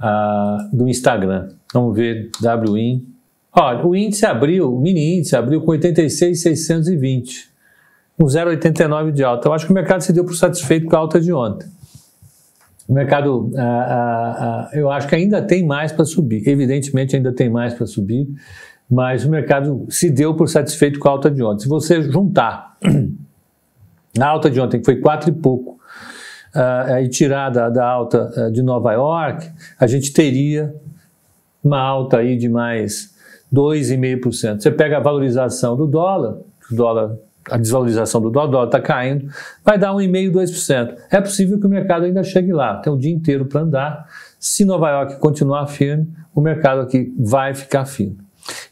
uh, 0.00 0.68
do 0.72 0.88
Instagram. 0.88 1.48
Vamos 1.72 1.96
ver, 1.96 2.30
WIN. 2.68 3.06
Olha, 3.52 3.86
o 3.86 3.94
índice 3.94 4.26
abriu, 4.26 4.74
o 4.74 4.80
mini 4.80 5.18
índice 5.18 5.36
abriu 5.36 5.60
com 5.60 5.70
86,620 5.70 7.54
um 8.18 8.26
0,89 8.26 9.12
de 9.12 9.24
alta. 9.24 9.48
Eu 9.48 9.52
acho 9.52 9.66
que 9.66 9.72
o 9.72 9.74
mercado 9.74 10.02
se 10.02 10.12
deu 10.12 10.24
por 10.24 10.34
satisfeito 10.34 10.86
com 10.86 10.96
a 10.96 10.98
alta 10.98 11.20
de 11.20 11.32
ontem. 11.32 11.68
O 12.88 12.92
mercado, 12.92 13.50
ah, 13.56 13.60
ah, 13.62 14.70
eu 14.72 14.90
acho 14.90 15.08
que 15.08 15.14
ainda 15.14 15.42
tem 15.42 15.66
mais 15.66 15.90
para 15.90 16.04
subir. 16.04 16.46
Evidentemente, 16.46 17.16
ainda 17.16 17.32
tem 17.32 17.48
mais 17.48 17.74
para 17.74 17.86
subir, 17.86 18.28
mas 18.90 19.24
o 19.24 19.30
mercado 19.30 19.86
se 19.88 20.10
deu 20.10 20.34
por 20.34 20.48
satisfeito 20.48 20.98
com 20.98 21.08
a 21.08 21.12
alta 21.12 21.30
de 21.30 21.42
ontem. 21.42 21.62
Se 21.62 21.68
você 21.68 22.02
juntar 22.02 22.76
a 24.20 24.26
alta 24.26 24.50
de 24.50 24.60
ontem, 24.60 24.78
que 24.78 24.84
foi 24.84 24.96
4 24.96 25.30
e 25.30 25.32
pouco, 25.32 25.73
e 27.02 27.08
tirar 27.08 27.50
da, 27.50 27.68
da 27.68 27.86
alta 27.86 28.50
de 28.52 28.62
Nova 28.62 28.92
York, 28.92 29.50
a 29.78 29.86
gente 29.86 30.12
teria 30.12 30.74
uma 31.62 31.80
alta 31.80 32.18
aí 32.18 32.36
de 32.36 32.48
mais 32.48 33.14
2,5%. 33.52 34.60
Você 34.60 34.70
pega 34.70 34.98
a 34.98 35.00
valorização 35.00 35.76
do 35.76 35.86
dólar, 35.86 36.38
o 36.70 36.74
dólar 36.74 37.16
a 37.50 37.58
desvalorização 37.58 38.20
do 38.20 38.30
dólar, 38.30 38.48
o 38.48 38.52
dólar 38.52 38.66
está 38.66 38.80
caindo, 38.80 39.28
vai 39.64 39.78
dar 39.78 39.92
1,5%, 39.92 40.32
2%. 40.32 40.96
É 41.10 41.20
possível 41.20 41.60
que 41.60 41.66
o 41.66 41.68
mercado 41.68 42.04
ainda 42.04 42.22
chegue 42.22 42.52
lá, 42.52 42.76
tem 42.76 42.92
o 42.92 42.96
dia 42.96 43.12
inteiro 43.12 43.46
para 43.46 43.60
andar. 43.60 44.06
Se 44.38 44.64
Nova 44.64 44.90
York 44.90 45.16
continuar 45.18 45.66
firme, 45.66 46.08
o 46.34 46.40
mercado 46.40 46.80
aqui 46.80 47.12
vai 47.18 47.54
ficar 47.54 47.84
firme. 47.84 48.18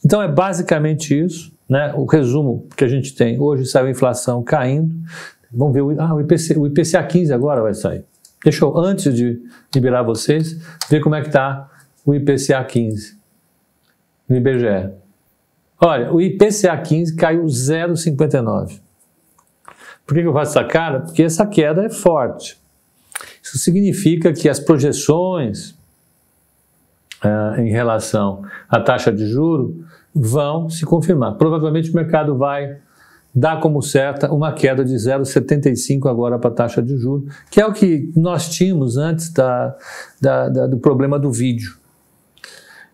Então 0.04 0.22
é 0.22 0.28
basicamente 0.28 1.18
isso, 1.18 1.52
né? 1.68 1.92
O 1.96 2.04
resumo 2.04 2.66
que 2.76 2.84
a 2.84 2.88
gente 2.88 3.14
tem. 3.14 3.40
Hoje 3.40 3.66
saiu 3.66 3.86
a 3.86 3.90
inflação 3.90 4.42
caindo. 4.42 4.94
Vamos 5.52 5.74
ver 5.74 5.82
o, 5.82 6.00
ah, 6.00 6.14
o, 6.14 6.20
IPC, 6.20 6.58
o 6.58 6.66
IPCA 6.66 7.02
15 7.02 7.32
agora 7.32 7.60
vai 7.60 7.74
sair. 7.74 8.04
Deixa 8.42 8.64
eu, 8.64 8.76
antes 8.76 9.14
de 9.14 9.40
liberar 9.74 10.02
vocês, 10.02 10.58
ver 10.88 11.00
como 11.00 11.14
é 11.14 11.20
que 11.20 11.28
está 11.28 11.70
o 12.04 12.14
IPCA 12.14 12.64
15 12.64 13.16
no 14.28 14.36
IBGE. 14.36 14.90
Olha, 15.80 16.12
o 16.12 16.20
IPCA 16.20 16.76
15 16.76 17.16
caiu 17.16 17.44
0,59. 17.44 18.80
Por 20.06 20.14
que 20.14 20.20
eu 20.20 20.32
faço 20.32 20.58
essa 20.58 20.68
cara? 20.68 21.00
Porque 21.00 21.22
essa 21.22 21.46
queda 21.46 21.84
é 21.84 21.90
forte. 21.90 22.58
Isso 23.42 23.58
significa 23.58 24.32
que 24.32 24.48
as 24.48 24.58
projeções 24.58 25.70
uh, 27.24 27.60
em 27.60 27.70
relação 27.70 28.42
à 28.68 28.80
taxa 28.80 29.12
de 29.12 29.26
juro 29.26 29.84
vão 30.14 30.68
se 30.68 30.84
confirmar. 30.84 31.34
Provavelmente 31.34 31.90
o 31.90 31.94
mercado 31.94 32.36
vai 32.36 32.78
dar 33.34 33.60
como 33.60 33.80
certa 33.80 34.32
uma 34.32 34.52
queda 34.52 34.84
de 34.84 34.94
0,75 34.94 36.10
agora 36.10 36.38
para 36.38 36.50
a 36.50 36.54
taxa 36.54 36.82
de 36.82 36.96
juro, 36.96 37.26
que 37.50 37.60
é 37.60 37.66
o 37.66 37.72
que 37.72 38.12
nós 38.14 38.48
tínhamos 38.50 38.96
antes 38.96 39.32
da, 39.32 39.76
da, 40.20 40.48
da, 40.48 40.66
do 40.66 40.78
problema 40.78 41.18
do 41.18 41.32
vídeo. 41.32 41.76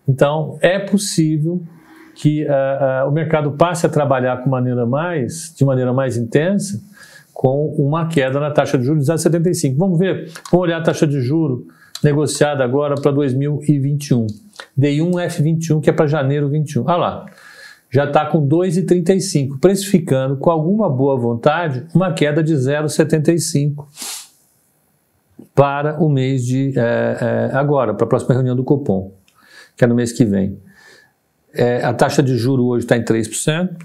Então, 0.06 0.58
é 0.60 0.78
possível 0.78 1.62
que 2.14 2.44
uh, 2.44 3.04
uh, 3.04 3.08
o 3.08 3.12
mercado 3.12 3.52
passe 3.52 3.86
a 3.86 3.88
trabalhar 3.88 4.42
com 4.42 4.50
maneira 4.50 4.86
mais, 4.86 5.54
de 5.56 5.64
maneira 5.64 5.92
mais 5.92 6.16
intensa 6.16 6.80
com 7.32 7.66
uma 7.78 8.08
queda 8.08 8.40
na 8.40 8.50
taxa 8.50 8.76
de 8.76 8.84
juros 8.84 9.04
de 9.04 9.12
0,75. 9.12 9.76
Vamos 9.76 9.96
ver, 9.96 10.28
vamos 10.50 10.66
olhar 10.66 10.78
a 10.78 10.82
taxa 10.82 11.06
de 11.06 11.20
juro 11.20 11.68
negociada 12.02 12.64
agora 12.64 12.96
para 12.96 13.12
2021. 13.12 14.26
D1 14.76 15.10
F21, 15.10 15.80
que 15.80 15.88
é 15.88 15.92
para 15.92 16.08
janeiro 16.08 16.48
21. 16.48 16.82
Olha 16.82 16.96
lá, 16.96 17.26
já 17.90 18.04
está 18.04 18.26
com 18.26 18.46
2,35, 18.46 19.58
precificando 19.60 20.36
com 20.36 20.50
alguma 20.50 20.90
boa 20.90 21.18
vontade 21.18 21.86
uma 21.94 22.12
queda 22.12 22.42
de 22.42 22.54
0,75 22.54 23.86
para 25.54 25.98
o 26.02 26.08
mês 26.08 26.44
de 26.44 26.72
é, 26.78 26.80
é, 27.50 27.56
agora, 27.56 27.94
para 27.94 28.04
a 28.04 28.08
próxima 28.08 28.34
reunião 28.34 28.54
do 28.54 28.62
Copom, 28.62 29.12
que 29.76 29.84
é 29.84 29.86
no 29.86 29.94
mês 29.94 30.12
que 30.12 30.24
vem. 30.24 30.58
É, 31.52 31.84
a 31.84 31.92
taxa 31.94 32.22
de 32.22 32.36
juro 32.36 32.66
hoje 32.66 32.84
está 32.84 32.96
em 32.96 33.02
3%. 33.02 33.76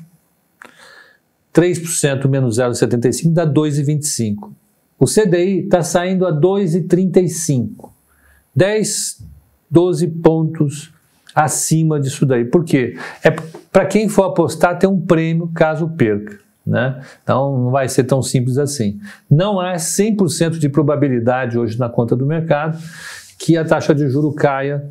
3% 1.53 2.27
menos 2.27 2.57
0,75 2.57 3.33
dá 3.33 3.47
2,25. 3.47 4.51
O 4.99 5.05
CDI 5.05 5.65
está 5.65 5.81
saindo 5.81 6.25
a 6.25 6.31
2,35. 6.31 7.89
10, 8.55 9.23
12 9.69 10.07
pontos 10.07 10.92
acima 11.33 11.99
disso 11.99 12.25
daí. 12.25 12.45
Por 12.45 12.63
quê? 12.63 12.97
É 13.23 13.31
para 13.71 13.85
quem 13.85 14.07
for 14.07 14.23
apostar 14.25 14.77
tem 14.77 14.89
um 14.89 15.01
prêmio 15.01 15.49
caso 15.53 15.89
perca. 15.89 16.37
Né? 16.65 17.01
Então 17.21 17.57
não 17.57 17.71
vai 17.71 17.89
ser 17.89 18.05
tão 18.05 18.21
simples 18.21 18.57
assim. 18.57 18.99
Não 19.29 19.59
há 19.59 19.73
100% 19.75 20.59
de 20.59 20.69
probabilidade 20.69 21.57
hoje 21.57 21.77
na 21.77 21.89
conta 21.89 22.15
do 22.15 22.25
mercado 22.25 22.77
que 23.37 23.57
a 23.57 23.65
taxa 23.65 23.93
de 23.93 24.07
juro 24.07 24.31
caia 24.31 24.89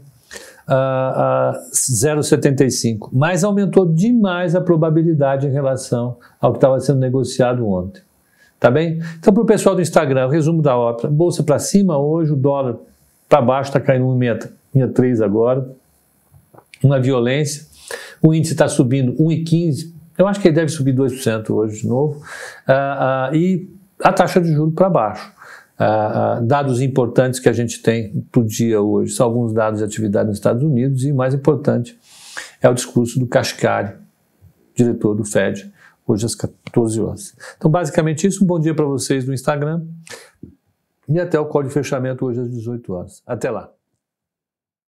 a, 0.66 1.50
a 1.50 1.60
0,75, 1.72 3.08
mas 3.12 3.42
aumentou 3.42 3.86
demais 3.86 4.54
a 4.54 4.60
probabilidade 4.60 5.46
em 5.46 5.50
relação 5.50 6.16
ao 6.40 6.52
que 6.52 6.58
estava 6.58 6.78
sendo 6.80 6.98
negociado 6.98 7.66
ontem. 7.66 8.02
Tá 8.60 8.70
bem? 8.70 9.00
Então, 9.18 9.34
para 9.34 9.42
o 9.42 9.46
pessoal 9.46 9.74
do 9.74 9.82
Instagram, 9.82 10.28
resumo 10.28 10.62
da 10.62 10.76
ópera: 10.76 11.10
bolsa 11.10 11.42
para 11.42 11.58
cima 11.58 11.98
hoje, 11.98 12.32
o 12.32 12.36
dólar 12.36 12.76
para 13.28 13.42
baixo 13.42 13.70
está 13.70 13.80
caindo 13.80 14.06
1,3 14.06 15.24
agora, 15.24 15.68
uma 16.82 17.00
violência. 17.00 17.66
O 18.22 18.32
índice 18.32 18.52
está 18.54 18.68
subindo 18.68 19.12
1,15, 19.14 19.92
eu 20.16 20.26
acho 20.26 20.40
que 20.40 20.48
ele 20.48 20.54
deve 20.54 20.70
subir 20.70 20.94
2% 20.94 21.50
hoje 21.50 21.82
de 21.82 21.88
novo, 21.88 22.18
uh, 22.18 23.32
uh, 23.32 23.34
e 23.34 23.68
a 24.02 24.12
taxa 24.12 24.40
de 24.40 24.52
juros 24.52 24.74
para 24.74 24.88
baixo. 24.88 25.32
Uh, 25.74 26.44
dados 26.46 26.80
importantes 26.80 27.40
que 27.40 27.48
a 27.48 27.52
gente 27.52 27.82
tem 27.82 28.24
para 28.30 28.40
o 28.40 28.44
dia 28.44 28.80
hoje 28.80 29.14
são 29.14 29.26
alguns 29.26 29.52
dados 29.52 29.80
de 29.80 29.84
atividade 29.84 30.28
nos 30.28 30.36
Estados 30.36 30.62
Unidos 30.62 31.02
e 31.02 31.10
o 31.10 31.16
mais 31.16 31.34
importante 31.34 31.98
é 32.60 32.68
o 32.68 32.74
discurso 32.74 33.18
do 33.18 33.26
Kashkari, 33.26 33.94
diretor 34.76 35.14
do 35.14 35.24
Fed, 35.24 35.72
hoje 36.06 36.26
às 36.26 36.34
14 36.34 37.00
horas. 37.00 37.34
Então, 37.56 37.70
basicamente 37.70 38.26
isso. 38.26 38.44
Um 38.44 38.46
bom 38.46 38.60
dia 38.60 38.74
para 38.74 38.84
vocês 38.84 39.26
no 39.26 39.34
Instagram 39.34 39.82
e 41.08 41.18
até 41.18 41.38
o 41.40 41.46
código 41.46 41.68
de 41.70 41.74
fechamento 41.74 42.24
hoje 42.24 42.40
às 42.40 42.50
18 42.50 42.92
horas. 42.92 43.22
Até 43.26 43.50
lá. 43.50 43.70